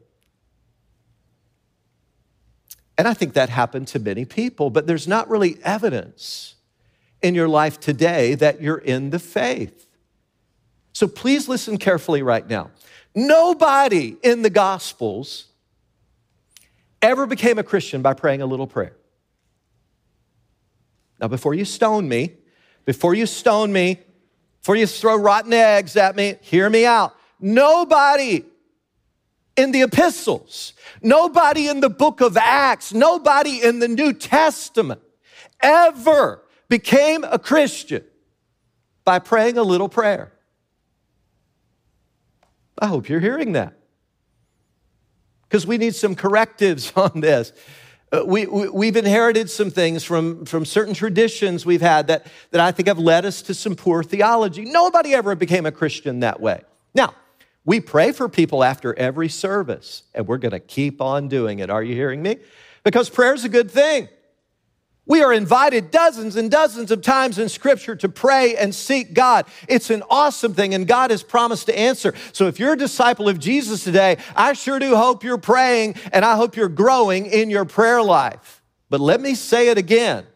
And 3.00 3.08
I 3.08 3.14
think 3.14 3.32
that 3.32 3.48
happened 3.48 3.88
to 3.88 3.98
many 3.98 4.26
people, 4.26 4.68
but 4.68 4.86
there's 4.86 5.08
not 5.08 5.30
really 5.30 5.58
evidence 5.64 6.56
in 7.22 7.34
your 7.34 7.48
life 7.48 7.80
today 7.80 8.34
that 8.34 8.60
you're 8.60 8.76
in 8.76 9.08
the 9.08 9.18
faith. 9.18 9.86
So 10.92 11.08
please 11.08 11.48
listen 11.48 11.78
carefully 11.78 12.20
right 12.20 12.46
now. 12.46 12.72
Nobody 13.14 14.18
in 14.22 14.42
the 14.42 14.50
Gospels 14.50 15.46
ever 17.00 17.24
became 17.24 17.58
a 17.58 17.62
Christian 17.62 18.02
by 18.02 18.12
praying 18.12 18.42
a 18.42 18.46
little 18.46 18.66
prayer. 18.66 18.94
Now, 21.18 21.28
before 21.28 21.54
you 21.54 21.64
stone 21.64 22.06
me, 22.06 22.34
before 22.84 23.14
you 23.14 23.24
stone 23.24 23.72
me, 23.72 23.98
before 24.60 24.76
you 24.76 24.86
throw 24.86 25.16
rotten 25.16 25.54
eggs 25.54 25.96
at 25.96 26.16
me, 26.16 26.34
hear 26.42 26.68
me 26.68 26.84
out. 26.84 27.16
Nobody 27.40 28.44
in 29.60 29.72
the 29.72 29.82
epistles, 29.82 30.72
nobody 31.02 31.68
in 31.68 31.80
the 31.80 31.90
book 31.90 32.20
of 32.20 32.36
Acts, 32.36 32.92
nobody 32.92 33.62
in 33.62 33.78
the 33.78 33.88
New 33.88 34.12
Testament 34.12 35.00
ever 35.60 36.42
became 36.68 37.24
a 37.24 37.38
Christian 37.38 38.04
by 39.04 39.18
praying 39.18 39.58
a 39.58 39.62
little 39.62 39.88
prayer. 39.88 40.32
I 42.78 42.86
hope 42.86 43.08
you're 43.08 43.20
hearing 43.20 43.52
that. 43.52 43.74
Because 45.42 45.66
we 45.66 45.78
need 45.78 45.94
some 45.94 46.14
correctives 46.14 46.92
on 46.96 47.20
this. 47.20 47.52
Uh, 48.12 48.24
we, 48.24 48.46
we, 48.46 48.86
have 48.86 48.96
inherited 48.96 49.48
some 49.48 49.70
things 49.70 50.02
from, 50.02 50.44
from 50.44 50.64
certain 50.64 50.94
traditions 50.94 51.64
we've 51.64 51.80
had 51.80 52.08
that, 52.08 52.26
that 52.50 52.60
I 52.60 52.72
think 52.72 52.88
have 52.88 52.98
led 52.98 53.24
us 53.24 53.40
to 53.42 53.54
some 53.54 53.76
poor 53.76 54.02
theology. 54.02 54.64
Nobody 54.64 55.14
ever 55.14 55.36
became 55.36 55.64
a 55.64 55.70
Christian 55.70 56.20
that 56.20 56.40
way. 56.40 56.62
Now, 56.92 57.14
we 57.64 57.80
pray 57.80 58.12
for 58.12 58.28
people 58.28 58.64
after 58.64 58.98
every 58.98 59.28
service, 59.28 60.04
and 60.14 60.26
we're 60.26 60.38
going 60.38 60.52
to 60.52 60.60
keep 60.60 61.00
on 61.00 61.28
doing 61.28 61.58
it. 61.58 61.70
Are 61.70 61.82
you 61.82 61.94
hearing 61.94 62.22
me? 62.22 62.38
Because 62.84 63.10
prayer 63.10 63.34
is 63.34 63.44
a 63.44 63.48
good 63.48 63.70
thing. 63.70 64.08
We 65.06 65.22
are 65.22 65.32
invited 65.32 65.90
dozens 65.90 66.36
and 66.36 66.50
dozens 66.50 66.90
of 66.90 67.02
times 67.02 67.38
in 67.38 67.48
Scripture 67.48 67.96
to 67.96 68.08
pray 68.08 68.56
and 68.56 68.72
seek 68.72 69.12
God. 69.12 69.46
It's 69.66 69.90
an 69.90 70.04
awesome 70.08 70.54
thing, 70.54 70.72
and 70.72 70.86
God 70.86 71.10
has 71.10 71.22
promised 71.22 71.66
to 71.66 71.76
answer. 71.76 72.14
So, 72.32 72.46
if 72.46 72.60
you're 72.60 72.74
a 72.74 72.78
disciple 72.78 73.28
of 73.28 73.40
Jesus 73.40 73.82
today, 73.82 74.18
I 74.36 74.52
sure 74.52 74.78
do 74.78 74.94
hope 74.94 75.24
you're 75.24 75.36
praying 75.36 75.96
and 76.12 76.24
I 76.24 76.36
hope 76.36 76.54
you're 76.54 76.68
growing 76.68 77.26
in 77.26 77.50
your 77.50 77.64
prayer 77.64 78.02
life. 78.02 78.62
But 78.88 79.00
let 79.00 79.20
me 79.20 79.34
say 79.34 79.68
it 79.68 79.78
again 79.78 80.26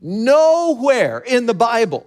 nowhere 0.00 1.18
in 1.18 1.46
the 1.46 1.54
Bible 1.54 2.06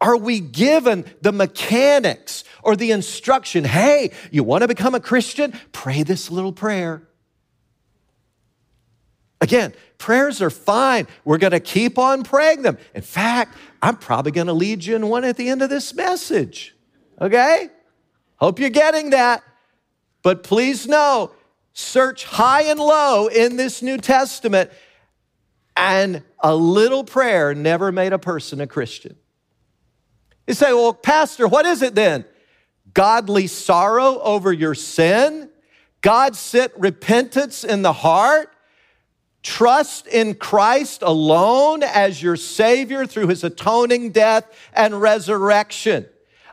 are 0.00 0.16
we 0.16 0.40
given 0.40 1.04
the 1.22 1.32
mechanics 1.32 2.44
or 2.62 2.76
the 2.76 2.90
instruction? 2.90 3.64
Hey, 3.64 4.12
you 4.30 4.44
want 4.44 4.62
to 4.62 4.68
become 4.68 4.94
a 4.94 5.00
Christian? 5.00 5.52
Pray 5.72 6.02
this 6.02 6.30
little 6.30 6.52
prayer. 6.52 7.08
Again, 9.40 9.74
prayers 9.98 10.40
are 10.40 10.50
fine. 10.50 11.06
We're 11.24 11.38
going 11.38 11.52
to 11.52 11.60
keep 11.60 11.98
on 11.98 12.22
praying 12.22 12.62
them. 12.62 12.78
In 12.94 13.02
fact, 13.02 13.56
I'm 13.82 13.96
probably 13.96 14.32
going 14.32 14.46
to 14.46 14.52
lead 14.52 14.84
you 14.84 14.96
in 14.96 15.08
one 15.08 15.24
at 15.24 15.36
the 15.36 15.48
end 15.48 15.62
of 15.62 15.70
this 15.70 15.94
message. 15.94 16.74
Okay? 17.20 17.68
Hope 18.36 18.58
you're 18.58 18.70
getting 18.70 19.10
that. 19.10 19.42
But 20.22 20.42
please 20.42 20.86
know, 20.86 21.32
search 21.74 22.24
high 22.24 22.62
and 22.62 22.80
low 22.80 23.26
in 23.26 23.56
this 23.56 23.82
New 23.82 23.98
Testament, 23.98 24.70
and 25.76 26.22
a 26.40 26.54
little 26.54 27.04
prayer 27.04 27.54
never 27.54 27.92
made 27.92 28.12
a 28.12 28.18
person 28.18 28.60
a 28.60 28.66
Christian. 28.66 29.16
You 30.46 30.54
say, 30.54 30.72
well, 30.72 30.92
Pastor, 30.92 31.48
what 31.48 31.66
is 31.66 31.82
it 31.82 31.94
then? 31.94 32.24
Godly 32.92 33.46
sorrow 33.46 34.20
over 34.20 34.52
your 34.52 34.74
sin? 34.74 35.50
God 36.00 36.36
sent 36.36 36.72
repentance 36.76 37.64
in 37.64 37.82
the 37.82 37.92
heart? 37.92 38.50
Trust 39.42 40.06
in 40.06 40.34
Christ 40.34 41.02
alone 41.02 41.82
as 41.82 42.22
your 42.22 42.36
Savior 42.36 43.06
through 43.06 43.28
his 43.28 43.44
atoning 43.44 44.10
death 44.10 44.50
and 44.72 45.00
resurrection. 45.00 46.06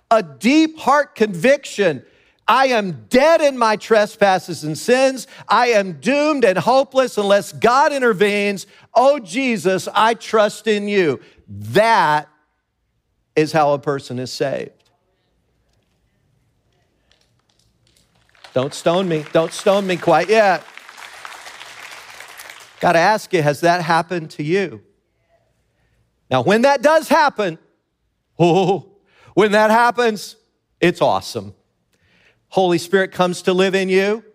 A 0.09 0.21
deep 0.21 0.77
heart 0.77 1.15
conviction 1.15 2.03
I 2.51 2.67
am 2.67 3.05
dead 3.07 3.39
in 3.39 3.57
my 3.57 3.77
trespasses 3.77 4.65
and 4.65 4.77
sins. 4.77 5.25
I 5.47 5.67
am 5.67 5.93
doomed 5.93 6.43
and 6.43 6.57
hopeless 6.57 7.17
unless 7.17 7.53
God 7.53 7.93
intervenes. 7.93 8.67
Oh, 8.93 9.19
Jesus, 9.19 9.87
I 9.93 10.15
trust 10.15 10.67
in 10.67 10.89
you. 10.89 11.21
That 11.47 12.27
is 13.35 13.51
how 13.51 13.73
a 13.73 13.79
person 13.79 14.19
is 14.19 14.31
saved. 14.31 14.71
Don't 18.53 18.73
stone 18.73 19.07
me. 19.07 19.25
Don't 19.31 19.53
stone 19.53 19.87
me 19.87 19.95
quite 19.97 20.29
yet. 20.29 20.63
Got 22.81 22.93
to 22.93 22.99
ask 22.99 23.31
you, 23.31 23.41
has 23.41 23.61
that 23.61 23.81
happened 23.81 24.31
to 24.31 24.43
you? 24.43 24.81
Now, 26.29 26.41
when 26.41 26.63
that 26.63 26.81
does 26.81 27.07
happen, 27.07 27.59
oh, 28.39 28.97
when 29.33 29.51
that 29.51 29.69
happens, 29.69 30.35
it's 30.79 31.01
awesome. 31.01 31.53
Holy 32.49 32.77
Spirit 32.77 33.11
comes 33.11 33.43
to 33.43 33.53
live 33.53 33.75
in 33.75 33.87
you. 33.87 34.25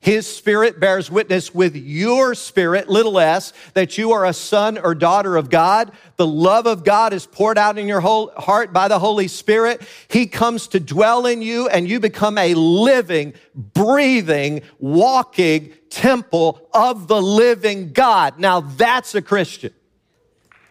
His 0.00 0.32
spirit 0.32 0.78
bears 0.78 1.10
witness 1.10 1.52
with 1.52 1.74
your 1.74 2.34
spirit, 2.36 2.88
little 2.88 3.18
s, 3.18 3.52
that 3.74 3.98
you 3.98 4.12
are 4.12 4.24
a 4.24 4.32
son 4.32 4.78
or 4.78 4.94
daughter 4.94 5.36
of 5.36 5.50
God. 5.50 5.90
The 6.16 6.26
love 6.26 6.66
of 6.66 6.84
God 6.84 7.12
is 7.12 7.26
poured 7.26 7.58
out 7.58 7.78
in 7.78 7.88
your 7.88 8.00
whole 8.00 8.30
heart 8.36 8.72
by 8.72 8.86
the 8.86 9.00
Holy 9.00 9.26
Spirit. 9.26 9.82
He 10.08 10.26
comes 10.26 10.68
to 10.68 10.80
dwell 10.80 11.26
in 11.26 11.42
you 11.42 11.68
and 11.68 11.88
you 11.88 11.98
become 11.98 12.38
a 12.38 12.54
living, 12.54 13.34
breathing, 13.54 14.62
walking 14.78 15.74
temple 15.90 16.68
of 16.72 17.08
the 17.08 17.20
living 17.20 17.92
God. 17.92 18.38
Now 18.38 18.60
that's 18.60 19.16
a 19.16 19.22
Christian. 19.22 19.74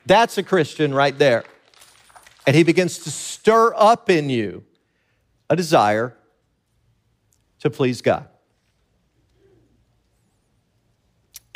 That's 0.06 0.38
a 0.38 0.44
Christian 0.44 0.94
right 0.94 1.18
there. 1.18 1.44
And 2.46 2.56
he 2.56 2.64
begins 2.64 3.00
to 3.00 3.12
stir 3.12 3.74
up 3.76 4.10
in 4.10 4.30
you 4.30 4.64
a 5.50 5.56
desire 5.58 6.16
to 7.60 7.70
please 7.70 8.02
God. 8.02 8.30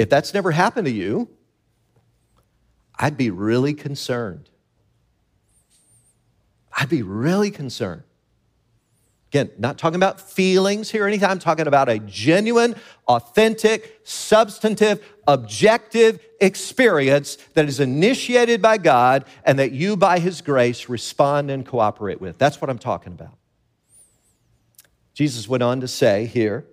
If 0.02 0.10
that's 0.10 0.34
never 0.34 0.50
happened 0.50 0.86
to 0.86 0.92
you, 0.92 1.30
I'd 2.98 3.18
be 3.18 3.30
really 3.30 3.76
concerned. 3.76 4.50
I'd 6.76 6.90
be 6.90 7.04
really 7.04 7.52
concerned. 7.52 8.02
Again, 9.30 9.52
not 9.60 9.78
talking 9.78 9.98
about 9.98 10.20
feelings 10.20 10.90
here 10.90 11.06
or 11.06 11.08
anything. 11.08 11.30
I'm 11.30 11.38
talking 11.38 11.68
about 11.68 11.88
a 11.88 12.00
genuine, 12.00 12.74
authentic, 13.08 14.02
substantive, 14.04 15.06
objective 15.28 16.20
experience 16.40 17.38
that 17.54 17.66
is 17.66 17.80
initiated 17.80 18.60
by 18.60 18.80
God 18.80 19.26
and 19.46 19.60
that 19.60 19.72
you, 19.72 19.96
by 19.96 20.18
His 20.18 20.42
grace, 20.42 20.90
respond 20.90 21.52
and 21.52 21.64
cooperate 21.64 22.20
with. 22.20 22.40
That's 22.40 22.60
what 22.60 22.72
I'm 22.72 22.80
talking 22.80 23.14
about. 23.14 23.38
Jesus 25.14 25.48
went 25.48 25.62
on 25.62 25.80
to 25.82 25.88
say 25.88 26.26
here, 26.26 26.66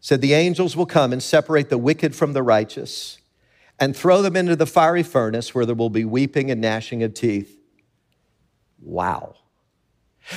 said, 0.00 0.20
The 0.20 0.34
angels 0.34 0.76
will 0.76 0.86
come 0.86 1.12
and 1.12 1.22
separate 1.22 1.70
the 1.70 1.78
wicked 1.78 2.14
from 2.14 2.32
the 2.32 2.42
righteous 2.42 3.18
and 3.78 3.96
throw 3.96 4.22
them 4.22 4.36
into 4.36 4.56
the 4.56 4.66
fiery 4.66 5.02
furnace 5.02 5.54
where 5.54 5.64
there 5.64 5.74
will 5.74 5.90
be 5.90 6.04
weeping 6.04 6.50
and 6.50 6.60
gnashing 6.60 7.02
of 7.02 7.14
teeth. 7.14 7.56
Wow. 8.80 9.34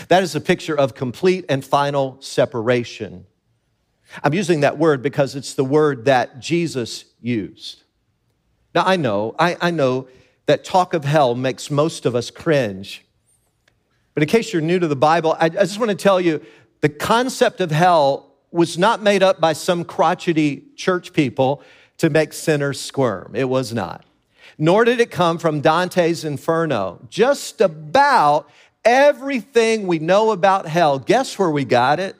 That 0.07 0.23
is 0.23 0.35
a 0.35 0.41
picture 0.41 0.77
of 0.77 0.95
complete 0.95 1.45
and 1.49 1.65
final 1.65 2.17
separation. 2.21 3.25
I'm 4.23 4.33
using 4.33 4.61
that 4.61 4.77
word 4.77 5.01
because 5.01 5.35
it's 5.35 5.53
the 5.53 5.63
word 5.63 6.05
that 6.05 6.39
Jesus 6.39 7.05
used. 7.21 7.83
Now, 8.73 8.83
I 8.85 8.95
know, 8.95 9.35
I, 9.37 9.57
I 9.59 9.71
know 9.71 10.07
that 10.45 10.63
talk 10.63 10.93
of 10.93 11.05
hell 11.05 11.35
makes 11.35 11.69
most 11.69 12.05
of 12.05 12.15
us 12.15 12.29
cringe. 12.29 13.05
But 14.13 14.23
in 14.23 14.29
case 14.29 14.51
you're 14.51 14.61
new 14.61 14.79
to 14.79 14.87
the 14.87 14.95
Bible, 14.95 15.35
I, 15.39 15.45
I 15.45 15.49
just 15.49 15.79
want 15.79 15.91
to 15.91 15.97
tell 15.97 16.19
you 16.19 16.41
the 16.81 16.89
concept 16.89 17.61
of 17.61 17.71
hell 17.71 18.30
was 18.51 18.77
not 18.77 19.01
made 19.01 19.23
up 19.23 19.39
by 19.39 19.53
some 19.53 19.83
crotchety 19.83 20.63
church 20.75 21.13
people 21.13 21.61
to 21.97 22.09
make 22.09 22.33
sinners 22.33 22.79
squirm. 22.79 23.31
It 23.35 23.47
was 23.47 23.73
not 23.73 24.05
nor 24.61 24.85
did 24.85 24.99
it 24.99 25.09
come 25.09 25.39
from 25.39 25.59
Dante's 25.59 26.23
Inferno. 26.23 26.99
Just 27.09 27.61
about 27.61 28.47
everything 28.85 29.87
we 29.87 29.97
know 29.97 30.29
about 30.29 30.67
hell, 30.67 30.99
guess 30.99 31.39
where 31.39 31.49
we 31.49 31.65
got 31.65 31.99
it? 31.99 32.15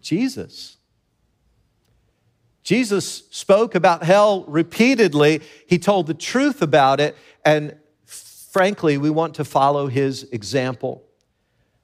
Jesus. 0.00 0.76
Jesus 2.62 3.24
spoke 3.30 3.74
about 3.74 4.04
hell 4.04 4.44
repeatedly. 4.44 5.40
He 5.66 5.76
told 5.78 6.06
the 6.06 6.14
truth 6.14 6.62
about 6.62 7.00
it, 7.00 7.16
and 7.44 7.76
frankly, 8.04 8.96
we 8.96 9.10
want 9.10 9.34
to 9.34 9.44
follow 9.44 9.88
his 9.88 10.22
example. 10.30 11.02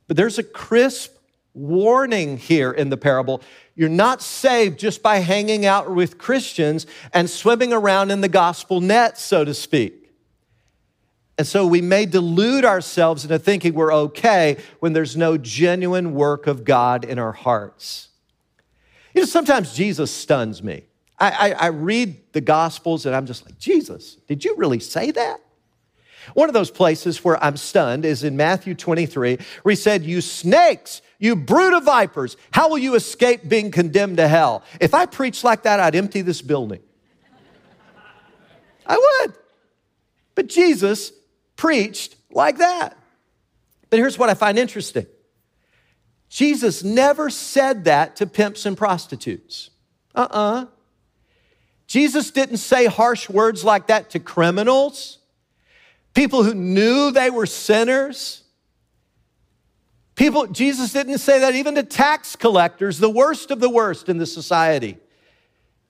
But 0.07 0.17
there's 0.17 0.39
a 0.39 0.45
crisp 0.45 1.17
warning 1.55 2.39
here 2.39 2.71
in 2.71 2.89
the 2.91 2.97
parable. 2.97 3.43
You're 3.75 3.89
not 3.89 4.23
saved 4.23 4.79
just 4.79 5.03
by 5.03 5.19
hanging 5.19 5.67
out 5.67 5.95
with 5.95 6.19
Christians 6.19 6.87
and 7.13 7.29
swimming 7.29 7.73
around 7.73 8.11
in 8.11 8.21
the 8.21 8.29
gospel 8.29 8.81
net, 8.81 9.19
so 9.19 9.45
to 9.45 9.55
speak. 9.55 10.03
And 11.39 11.47
so 11.47 11.67
we 11.67 11.81
may 11.81 12.07
delude 12.07 12.65
ourselves 12.65 13.25
into 13.25 13.39
thinking 13.39 13.75
we're 13.75 13.93
okay 13.93 14.59
when 14.81 14.93
there's 14.93 15.17
no 15.17 15.39
genuine 15.39 16.15
work 16.15 16.47
of 16.47 16.65
God 16.65 17.05
in 17.05 17.19
our 17.19 17.33
hearts. 17.33 18.09
You 19.15 19.23
know, 19.23 19.27
sometimes 19.27 19.75
Jesus 19.75 20.11
stuns 20.11 20.63
me. 20.63 20.85
I, 21.19 21.31
I, 21.31 21.53
I 21.53 21.67
read 21.69 22.33
the 22.33 22.41
Gospels 22.41 23.07
and 23.07 23.15
I'm 23.15 23.27
just 23.27 23.45
like, 23.45 23.59
Jesus, 23.59 24.17
did 24.27 24.45
you 24.45 24.57
really 24.57 24.81
say 24.81 25.11
that? 25.11 25.41
One 26.35 26.49
of 26.49 26.55
those 26.55 26.71
places 26.71 27.25
where 27.25 27.43
I'm 27.43 27.57
stunned 27.57 28.05
is 28.05 28.25
in 28.25 28.37
Matthew 28.37 28.75
23, 28.75 29.39
where 29.63 29.71
he 29.71 29.77
said, 29.77 30.05
You 30.05 30.21
snakes, 30.21 31.03
you 31.19 31.37
brood 31.37 31.75
of 31.75 31.85
vipers, 31.85 32.37
how 32.53 32.69
will 32.69 32.79
you 32.79 32.95
escape 32.95 33.49
being 33.49 33.71
condemned 33.71 34.19
to 34.19 34.29
hell? 34.29 34.63
If 34.81 34.95
I 34.95 35.07
preached 35.07 35.45
like 35.45 35.63
that, 35.63 35.81
I'd 35.81 35.95
empty 35.95 36.23
this 36.23 36.43
building. 36.43 36.81
I 38.87 38.97
would. 38.97 39.35
But 40.35 40.49
Jesus 40.49 41.13
preached 41.57 42.17
like 42.31 42.59
that. 42.59 42.97
But 43.91 43.99
here's 43.99 44.19
what 44.19 44.31
I 44.31 44.35
find 44.35 44.59
interesting 44.59 45.07
Jesus 46.29 46.83
never 46.83 47.29
said 47.29 47.85
that 47.85 48.17
to 48.17 48.27
pimps 48.27 48.65
and 48.65 48.77
prostitutes. 48.77 49.71
Uh 50.15 50.27
uh-uh. 50.31 50.63
uh 50.63 50.67
Jesus 51.87 52.31
didn't 52.31 52.57
say 52.57 52.87
harsh 52.87 53.29
words 53.29 53.65
like 53.65 53.89
that 53.89 54.09
to 54.11 54.19
criminals, 54.19 55.19
people 56.15 56.43
who 56.43 56.55
knew 56.55 57.11
they 57.11 57.31
were 57.31 57.47
sinners. 57.47 58.43
People, 60.15 60.47
Jesus 60.47 60.93
didn't 60.93 61.19
say 61.19 61.41
that 61.41 61.55
even 61.55 61.75
to 61.77 61.83
tax 61.83 62.37
collectors, 62.37 62.99
the 62.99 63.11
worst 63.11 63.51
of 63.51 63.61
the 63.61 63.71
worst 63.71 64.09
in 64.09 64.19
the 64.19 64.27
society. 64.27 64.99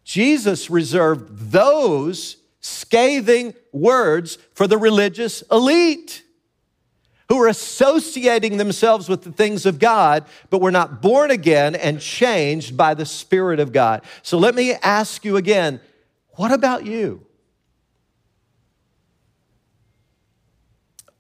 Jesus 0.04 0.70
reserved 0.70 1.50
those 1.50 2.36
scathing 2.60 3.54
words 3.72 4.38
for 4.54 4.66
the 4.66 4.78
religious 4.78 5.42
elite 5.50 6.22
who 7.28 7.40
are 7.40 7.48
associating 7.48 8.58
themselves 8.58 9.08
with 9.08 9.22
the 9.22 9.32
things 9.32 9.64
of 9.64 9.78
God, 9.78 10.26
but 10.50 10.60
were 10.60 10.70
not 10.70 11.00
born 11.00 11.30
again 11.30 11.74
and 11.74 12.00
changed 12.00 12.76
by 12.76 12.94
the 12.94 13.06
Spirit 13.06 13.58
of 13.58 13.72
God. 13.72 14.02
So 14.22 14.38
let 14.38 14.54
me 14.54 14.72
ask 14.74 15.24
you 15.24 15.36
again 15.36 15.80
what 16.36 16.52
about 16.52 16.86
you? 16.86 17.26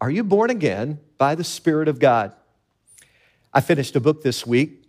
Are 0.02 0.10
you 0.10 0.24
born 0.24 0.50
again 0.50 0.98
by 1.16 1.36
the 1.36 1.44
Spirit 1.44 1.86
of 1.86 2.00
God? 2.00 2.32
I 3.54 3.60
finished 3.60 3.94
a 3.94 4.00
book 4.00 4.24
this 4.24 4.44
week 4.44 4.82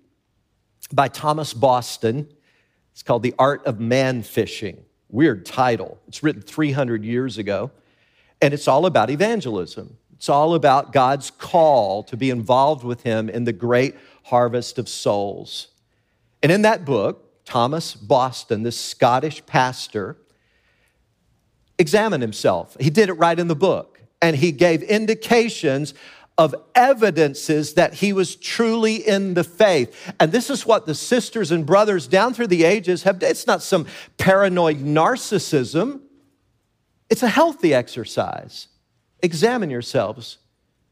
by 0.91 1.07
Thomas 1.07 1.53
Boston. 1.53 2.27
It's 2.93 3.03
called 3.03 3.21
The 3.21 3.35
Art 3.37 3.63
of 3.67 3.79
Man 3.79 4.23
Fishing. 4.23 4.83
Weird 5.09 5.45
title. 5.45 5.99
It's 6.07 6.23
written 6.23 6.41
300 6.41 7.05
years 7.05 7.37
ago, 7.37 7.69
and 8.41 8.55
it's 8.55 8.67
all 8.67 8.87
about 8.87 9.11
evangelism. 9.11 9.97
It's 10.15 10.29
all 10.29 10.55
about 10.55 10.91
God's 10.91 11.29
call 11.29 12.01
to 12.05 12.17
be 12.17 12.31
involved 12.31 12.83
with 12.83 13.03
Him 13.03 13.29
in 13.29 13.43
the 13.43 13.53
great 13.53 13.93
harvest 14.23 14.79
of 14.79 14.89
souls. 14.89 15.67
And 16.41 16.51
in 16.51 16.63
that 16.63 16.85
book, 16.85 17.45
Thomas 17.45 17.93
Boston, 17.93 18.63
this 18.63 18.79
Scottish 18.79 19.45
pastor, 19.45 20.17
examined 21.77 22.23
himself. 22.23 22.75
He 22.79 22.89
did 22.89 23.09
it 23.09 23.13
right 23.13 23.37
in 23.37 23.47
the 23.47 23.55
book, 23.55 23.92
and 24.23 24.37
he 24.37 24.53
gave 24.53 24.81
indications 24.81 25.93
of 26.37 26.55
evidences 26.73 27.73
that 27.73 27.95
he 27.95 28.13
was 28.13 28.37
truly 28.37 28.95
in 28.95 29.33
the 29.33 29.43
faith. 29.43 30.13
And 30.17 30.31
this 30.31 30.49
is 30.49 30.65
what 30.65 30.85
the 30.85 30.95
sisters 30.95 31.51
and 31.51 31.65
brothers 31.65 32.07
down 32.07 32.33
through 32.33 32.47
the 32.47 32.63
ages 32.63 33.03
have 33.03 33.21
It's 33.21 33.45
not 33.45 33.61
some 33.61 33.85
paranoid 34.17 34.77
narcissism, 34.79 35.99
it's 37.09 37.21
a 37.21 37.27
healthy 37.27 37.73
exercise. 37.73 38.69
Examine 39.21 39.69
yourselves. 39.69 40.37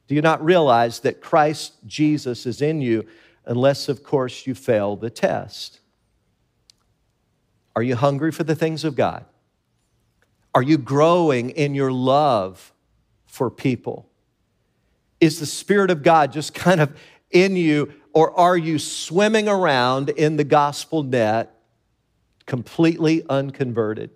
Do 0.07 0.15
you 0.15 0.21
not 0.21 0.43
realize 0.43 0.99
that 0.99 1.21
Christ 1.21 1.73
Jesus 1.87 2.45
is 2.45 2.61
in 2.61 2.81
you, 2.81 3.07
unless, 3.45 3.87
of 3.87 4.03
course, 4.03 4.45
you 4.45 4.53
fail 4.53 4.97
the 4.97 5.09
test? 5.09 5.79
Are 7.77 7.81
you 7.81 7.95
hungry 7.95 8.33
for 8.33 8.43
the 8.43 8.55
things 8.55 8.83
of 8.83 8.95
God? 8.95 9.23
Are 10.53 10.61
you 10.61 10.77
growing 10.77 11.51
in 11.51 11.73
your 11.73 11.93
love 11.93 12.73
for 13.31 13.49
people? 13.49 14.09
Is 15.21 15.39
the 15.39 15.45
Spirit 15.45 15.89
of 15.89 16.03
God 16.03 16.33
just 16.33 16.53
kind 16.53 16.81
of 16.81 16.95
in 17.31 17.55
you, 17.55 17.93
or 18.13 18.37
are 18.37 18.57
you 18.57 18.77
swimming 18.77 19.47
around 19.47 20.09
in 20.09 20.35
the 20.35 20.43
gospel 20.43 21.01
net 21.01 21.55
completely 22.45 23.23
unconverted? 23.29 24.11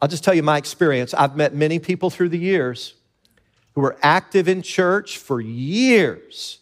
I'll 0.00 0.08
just 0.08 0.24
tell 0.24 0.34
you 0.34 0.42
my 0.42 0.58
experience. 0.58 1.14
I've 1.14 1.36
met 1.36 1.54
many 1.54 1.78
people 1.78 2.10
through 2.10 2.30
the 2.30 2.38
years 2.38 2.94
who 3.76 3.82
were 3.82 3.96
active 4.02 4.48
in 4.48 4.62
church 4.62 5.16
for 5.18 5.40
years, 5.40 6.58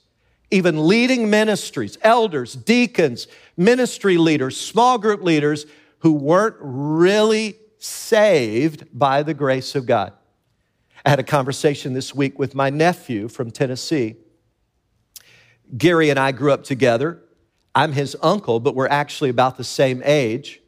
even 0.50 0.86
leading 0.86 1.30
ministries, 1.30 1.96
elders, 2.02 2.54
deacons, 2.54 3.28
ministry 3.56 4.18
leaders, 4.18 4.60
small 4.60 4.98
group 4.98 5.22
leaders 5.22 5.64
who 6.00 6.12
weren't 6.12 6.56
really 6.60 7.56
saved 7.78 8.86
by 8.92 9.22
the 9.22 9.32
grace 9.32 9.74
of 9.74 9.86
God. 9.86 10.12
I 11.04 11.10
had 11.10 11.18
a 11.18 11.24
conversation 11.24 11.94
this 11.94 12.14
week 12.14 12.38
with 12.38 12.54
my 12.54 12.68
nephew 12.68 13.28
from 13.28 13.50
Tennessee. 13.50 14.16
Gary 15.76 16.10
and 16.10 16.18
I 16.18 16.32
grew 16.32 16.52
up 16.52 16.64
together. 16.64 17.22
I'm 17.74 17.92
his 17.92 18.16
uncle, 18.22 18.60
but 18.60 18.74
we're 18.74 18.88
actually 18.88 19.30
about 19.30 19.56
the 19.56 19.64
same 19.64 20.02
age. 20.04 20.60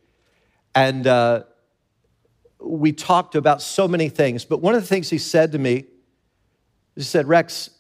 And 0.75 1.07
uh, 1.07 1.43
we 2.61 2.93
talked 2.93 3.35
about 3.35 3.61
so 3.61 3.87
many 3.87 4.09
things. 4.09 4.45
But 4.45 4.61
one 4.61 4.75
of 4.75 4.81
the 4.81 4.87
things 4.87 5.11
he 5.11 5.19
said 5.19 5.53
to 5.53 5.59
me, 5.59 5.85
he 6.95 7.03
said, 7.03 7.27
Rex, 7.27 7.71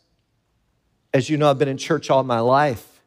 as 1.14 1.30
you 1.30 1.38
know, 1.38 1.48
I've 1.48 1.58
been 1.58 1.68
in 1.68 1.78
church 1.78 2.10
all 2.10 2.22
my 2.22 2.40
life, 2.40 3.00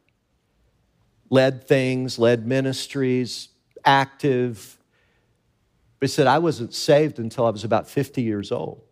led 1.30 1.68
things, 1.68 2.18
led 2.18 2.46
ministries, 2.46 3.48
active. 3.84 4.78
But 6.00 6.08
he 6.08 6.12
said, 6.12 6.26
I 6.26 6.38
wasn't 6.38 6.74
saved 6.74 7.18
until 7.18 7.46
I 7.46 7.50
was 7.50 7.62
about 7.62 7.88
50 7.88 8.22
years 8.22 8.50
old. 8.50 8.85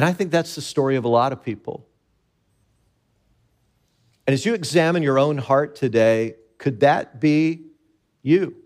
And 0.00 0.08
I 0.08 0.14
think 0.14 0.30
that's 0.30 0.54
the 0.54 0.62
story 0.62 0.96
of 0.96 1.04
a 1.04 1.08
lot 1.08 1.30
of 1.30 1.44
people. 1.44 1.86
And 4.26 4.32
as 4.32 4.46
you 4.46 4.54
examine 4.54 5.02
your 5.02 5.18
own 5.18 5.36
heart 5.36 5.76
today, 5.76 6.36
could 6.56 6.80
that 6.80 7.20
be 7.20 7.66
you? 8.22 8.56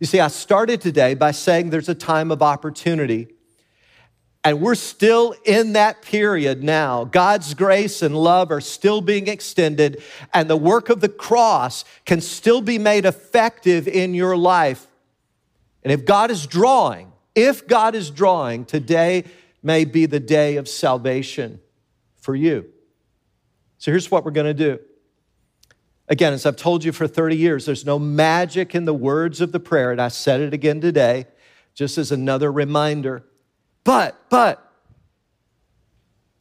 You 0.00 0.08
see, 0.08 0.18
I 0.18 0.26
started 0.26 0.80
today 0.80 1.14
by 1.14 1.30
saying 1.30 1.70
there's 1.70 1.88
a 1.88 1.94
time 1.94 2.32
of 2.32 2.42
opportunity. 2.42 3.28
And 4.42 4.60
we're 4.60 4.74
still 4.74 5.32
in 5.44 5.74
that 5.74 6.02
period 6.02 6.64
now. 6.64 7.04
God's 7.04 7.54
grace 7.54 8.02
and 8.02 8.16
love 8.16 8.50
are 8.50 8.60
still 8.60 9.00
being 9.00 9.28
extended, 9.28 10.02
and 10.34 10.50
the 10.50 10.56
work 10.56 10.88
of 10.88 11.00
the 11.00 11.08
cross 11.08 11.84
can 12.04 12.20
still 12.20 12.60
be 12.60 12.80
made 12.80 13.04
effective 13.04 13.86
in 13.86 14.14
your 14.14 14.36
life. 14.36 14.88
And 15.84 15.92
if 15.92 16.04
God 16.04 16.32
is 16.32 16.48
drawing, 16.48 17.12
if 17.36 17.68
God 17.68 17.94
is 17.94 18.10
drawing, 18.10 18.64
today 18.64 19.22
may 19.62 19.84
be 19.84 20.06
the 20.06 20.20
day 20.20 20.56
of 20.56 20.68
salvation 20.68 21.60
for 22.16 22.34
you. 22.34 22.66
So 23.78 23.90
here's 23.90 24.10
what 24.10 24.24
we're 24.24 24.30
going 24.30 24.46
to 24.46 24.54
do. 24.54 24.78
Again, 26.08 26.32
as 26.32 26.44
I've 26.44 26.56
told 26.56 26.84
you 26.84 26.92
for 26.92 27.06
30 27.06 27.36
years, 27.36 27.66
there's 27.66 27.86
no 27.86 27.98
magic 27.98 28.74
in 28.74 28.84
the 28.84 28.94
words 28.94 29.40
of 29.40 29.52
the 29.52 29.60
prayer, 29.60 29.92
and 29.92 30.02
I 30.02 30.08
said 30.08 30.40
it 30.40 30.52
again 30.52 30.80
today, 30.80 31.26
just 31.74 31.98
as 31.98 32.10
another 32.10 32.50
reminder. 32.50 33.24
But, 33.84 34.16
but, 34.28 34.70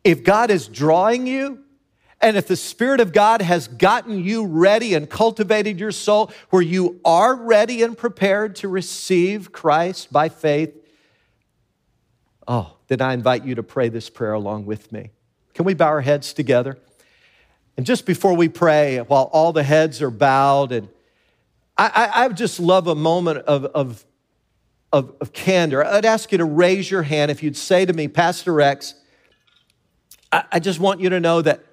if 0.03 0.24
God 0.24 0.49
is 0.49 0.67
drawing 0.67 1.28
you, 1.28 1.63
and 2.22 2.36
if 2.36 2.47
the 2.47 2.55
Spirit 2.55 2.99
of 2.99 3.13
God 3.13 3.41
has 3.41 3.67
gotten 3.67 4.24
you 4.24 4.45
ready 4.45 4.93
and 4.93 5.09
cultivated 5.09 5.80
your 5.80 5.91
soul 5.91 6.32
where 6.49 6.61
you 6.61 6.99
are 7.05 7.36
ready 7.36 7.84
and 7.84 7.97
prepared 7.97 8.55
to 8.57 8.67
receive 8.67 9.51
Christ 9.51 10.11
by 10.11 10.30
faith, 10.30 10.76
oh, 12.47 12.76
then 12.90 13.02
I 13.02 13.14
invite 13.14 13.46
you 13.46 13.56
to 13.56 13.64
pray 13.64 13.88
this 13.88 14.10
prayer 14.10 14.34
along 14.34 14.66
with 14.66 14.92
me. 14.92 15.12
Can 15.54 15.64
we 15.64 15.76
bow 15.76 15.88
our 15.88 16.02
heads 16.02 16.34
together? 16.34 16.78
And 17.78 17.86
just 17.86 18.06
before 18.06 18.36
we 18.36 18.50
pray, 18.50 18.98
while 18.98 19.30
all 19.32 19.54
the 19.54 19.64
heads 19.64 20.02
are 20.02 20.10
bowed, 20.10 20.72
and 20.72 20.90
I, 21.78 21.88
I, 21.88 22.26
I 22.26 22.30
just 22.30 22.60
love 22.60 22.88
a 22.88 22.96
moment 22.96 23.40
of, 23.40 23.66
of, 23.66 24.06
of, 24.92 25.14
of, 25.22 25.34
candor. 25.34 25.86
I'd 25.86 26.04
ask 26.04 26.32
you 26.32 26.40
to 26.40 26.46
raise 26.46 26.90
your 26.90 27.04
hand 27.04 27.30
if 27.30 27.44
you'd 27.44 27.56
say 27.56 27.86
to 27.86 27.94
me, 27.94 28.08
Pastor 28.08 28.54
Rex, 28.54 28.96
I, 30.32 30.44
I 30.54 30.60
just 30.60 30.80
want 30.80 31.00
you 31.00 31.10
to 31.10 31.20
know 31.20 31.42
that 31.44 31.64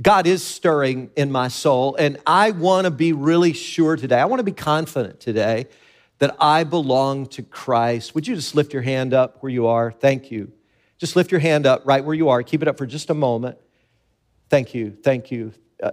God 0.00 0.28
is 0.28 0.44
stirring 0.44 1.10
in 1.16 1.32
my 1.32 1.48
soul, 1.48 1.96
and 1.96 2.16
I 2.24 2.52
want 2.52 2.84
to 2.84 2.92
be 2.92 3.12
really 3.12 3.52
sure 3.52 3.96
today. 3.96 4.20
I 4.20 4.26
want 4.26 4.38
to 4.38 4.44
be 4.44 4.52
confident 4.52 5.18
today 5.18 5.66
that 6.18 6.36
I 6.40 6.64
belong 6.64 7.26
to 7.26 7.42
Christ. 7.42 8.14
Would 8.14 8.26
you 8.26 8.34
just 8.34 8.54
lift 8.54 8.72
your 8.72 8.82
hand 8.82 9.14
up 9.14 9.42
where 9.42 9.50
you 9.50 9.66
are? 9.66 9.92
Thank 9.92 10.30
you. 10.30 10.52
Just 10.98 11.14
lift 11.14 11.30
your 11.30 11.40
hand 11.40 11.64
up 11.64 11.82
right 11.86 12.04
where 12.04 12.14
you 12.14 12.28
are. 12.28 12.42
Keep 12.42 12.62
it 12.62 12.68
up 12.68 12.76
for 12.76 12.86
just 12.86 13.08
a 13.10 13.14
moment. 13.14 13.56
Thank 14.50 14.74
you. 14.74 14.96
Thank 15.02 15.30
you. 15.30 15.52
Uh, 15.80 15.92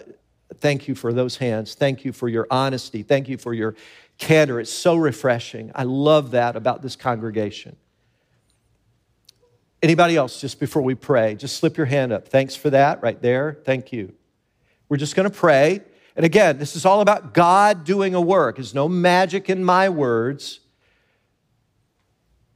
thank 0.56 0.88
you 0.88 0.96
for 0.96 1.14
those 1.14 1.38
hands. 1.38 1.76
Thank 1.76 2.06
you 2.06 2.12
for 2.12 2.28
your 2.28 2.48
honesty. 2.50 3.04
Thank 3.04 3.30
you 3.30 3.38
for 3.38 3.54
your 3.54 3.76
candor. 4.18 4.60
It's 4.60 4.72
so 4.72 4.96
refreshing. 4.96 5.72
I 5.76 5.84
love 5.84 6.32
that 6.32 6.56
about 6.56 6.82
this 6.82 6.96
congregation. 6.96 7.76
Anybody 9.84 10.16
else, 10.16 10.42
just 10.42 10.60
before 10.60 10.82
we 10.82 10.96
pray, 10.96 11.36
just 11.36 11.58
slip 11.58 11.78
your 11.78 11.86
hand 11.86 12.12
up. 12.12 12.28
Thanks 12.30 12.56
for 12.56 12.72
that 12.72 13.04
right 13.04 13.22
there. 13.22 13.60
Thank 13.66 13.92
you. 13.92 14.14
We're 14.90 14.98
just 14.98 15.16
going 15.16 15.30
to 15.30 15.36
pray. 15.36 15.82
And 16.16 16.26
again, 16.26 16.58
this 16.58 16.76
is 16.76 16.86
all 16.86 17.02
about 17.02 17.34
God 17.34 17.84
doing 17.84 18.16
a 18.16 18.22
work. 18.22 18.56
There's 18.56 18.74
no 18.74 18.88
magic 18.88 19.50
in 19.50 19.64
my 19.64 19.90
words. 19.90 20.62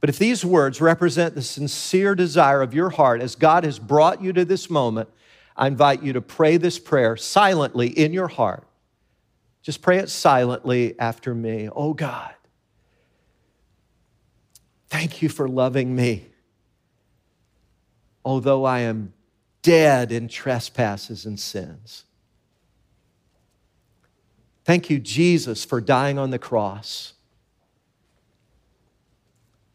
But 0.00 0.08
if 0.08 0.18
these 0.18 0.44
words 0.44 0.80
represent 0.80 1.34
the 1.34 1.42
sincere 1.42 2.14
desire 2.14 2.62
of 2.62 2.72
your 2.72 2.88
heart 2.88 3.20
as 3.20 3.34
God 3.34 3.64
has 3.64 3.78
brought 3.78 4.22
you 4.22 4.32
to 4.32 4.46
this 4.46 4.70
moment, 4.70 5.10
I 5.56 5.66
invite 5.66 6.02
you 6.02 6.14
to 6.14 6.22
pray 6.22 6.56
this 6.56 6.78
prayer 6.78 7.18
silently 7.18 7.88
in 7.88 8.14
your 8.14 8.28
heart. 8.28 8.66
Just 9.62 9.82
pray 9.82 9.98
it 9.98 10.08
silently 10.08 10.98
after 10.98 11.34
me. 11.34 11.68
Oh 11.70 11.92
God, 11.92 12.32
thank 14.88 15.20
you 15.20 15.28
for 15.28 15.46
loving 15.46 15.94
me. 15.94 16.28
Although 18.24 18.64
I 18.64 18.80
am 18.80 19.12
dead 19.60 20.12
in 20.12 20.28
trespasses 20.28 21.26
and 21.26 21.38
sins. 21.38 22.04
Thank 24.64 24.90
you, 24.90 24.98
Jesus, 24.98 25.64
for 25.64 25.80
dying 25.80 26.18
on 26.18 26.30
the 26.30 26.38
cross 26.38 27.14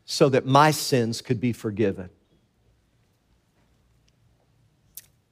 so 0.06 0.30
that 0.30 0.46
my 0.46 0.72
sins 0.72 1.22
could 1.22 1.40
be 1.40 1.52
forgiven. 1.52 2.10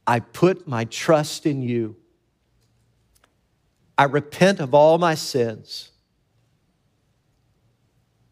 I 0.05 0.19
put 0.19 0.67
my 0.67 0.85
trust 0.85 1.45
in 1.45 1.61
you. 1.61 1.95
I 3.97 4.05
repent 4.05 4.59
of 4.59 4.73
all 4.73 4.97
my 4.97 5.15
sins. 5.15 5.91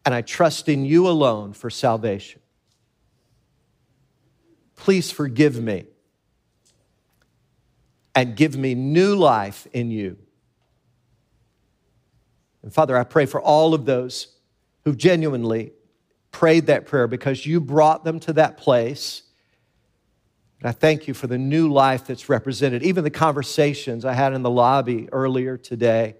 And 0.04 0.14
I 0.14 0.20
trust 0.22 0.68
in 0.68 0.84
you 0.84 1.08
alone 1.08 1.52
for 1.52 1.70
salvation. 1.70 2.40
Please 4.74 5.12
forgive 5.12 5.62
me 5.62 5.86
and 8.14 8.36
give 8.36 8.56
me 8.56 8.74
new 8.74 9.14
life 9.14 9.68
in 9.72 9.92
you. 9.92 10.18
And 12.62 12.72
Father, 12.72 12.96
I 12.96 13.04
pray 13.04 13.26
for 13.26 13.40
all 13.40 13.74
of 13.74 13.84
those 13.84 14.28
who 14.84 14.94
genuinely 14.94 15.72
prayed 16.30 16.66
that 16.66 16.86
prayer 16.86 17.06
because 17.06 17.44
you 17.44 17.60
brought 17.60 18.04
them 18.04 18.18
to 18.20 18.32
that 18.34 18.56
place. 18.56 19.22
And 20.60 20.68
I 20.68 20.72
thank 20.72 21.08
you 21.08 21.14
for 21.14 21.26
the 21.26 21.38
new 21.38 21.70
life 21.70 22.06
that's 22.06 22.28
represented, 22.28 22.82
even 22.82 23.04
the 23.04 23.10
conversations 23.10 24.04
I 24.04 24.14
had 24.14 24.32
in 24.32 24.42
the 24.42 24.50
lobby 24.50 25.08
earlier 25.12 25.56
today. 25.56 26.16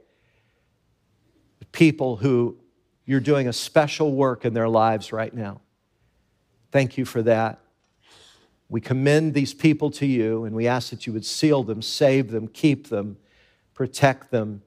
People 1.71 2.17
who 2.17 2.59
you're 3.07 3.21
doing 3.21 3.49
a 3.49 3.53
special 3.53 4.13
work 4.13 4.45
in 4.45 4.53
their 4.53 4.69
lives 4.69 5.13
right 5.13 5.33
now. 5.33 5.61
Thank 6.71 6.99
you 6.99 7.05
for 7.05 7.23
that. 7.23 7.61
We 8.69 8.81
commend 8.81 9.35
these 9.35 9.55
people 9.55 9.91
to 9.93 10.07
you 10.07 10.45
and 10.45 10.55
we 10.55 10.67
ask 10.67 10.91
that 10.91 11.07
you 11.07 11.13
would 11.13 11.25
seal 11.25 11.63
them, 11.63 11.83
save 11.83 12.31
them, 12.31 12.49
keep 12.49 12.89
them, 12.89 13.17
protect 13.75 14.31
them 14.31 14.63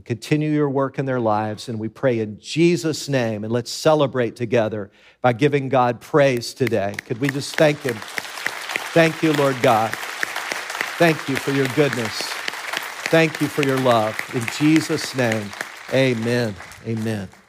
and 0.00 0.06
continue 0.06 0.50
your 0.50 0.70
work 0.70 0.98
in 0.98 1.04
their 1.04 1.20
lives. 1.20 1.68
And 1.68 1.78
we 1.78 1.90
pray 1.90 2.20
in 2.20 2.40
Jesus' 2.40 3.06
name. 3.06 3.44
And 3.44 3.52
let's 3.52 3.70
celebrate 3.70 4.34
together 4.34 4.90
by 5.20 5.34
giving 5.34 5.68
God 5.68 6.00
praise 6.00 6.54
today. 6.54 6.94
Could 7.04 7.18
we 7.18 7.28
just 7.28 7.54
thank 7.56 7.80
Him? 7.82 7.96
Thank 8.94 9.22
you, 9.22 9.34
Lord 9.34 9.60
God. 9.60 9.90
Thank 10.96 11.28
you 11.28 11.36
for 11.36 11.50
your 11.50 11.68
goodness. 11.68 12.16
Thank 13.10 13.42
you 13.42 13.46
for 13.46 13.62
your 13.62 13.78
love. 13.78 14.18
In 14.32 14.42
Jesus' 14.56 15.14
name, 15.14 15.50
amen. 15.92 16.54
Amen. 16.86 17.39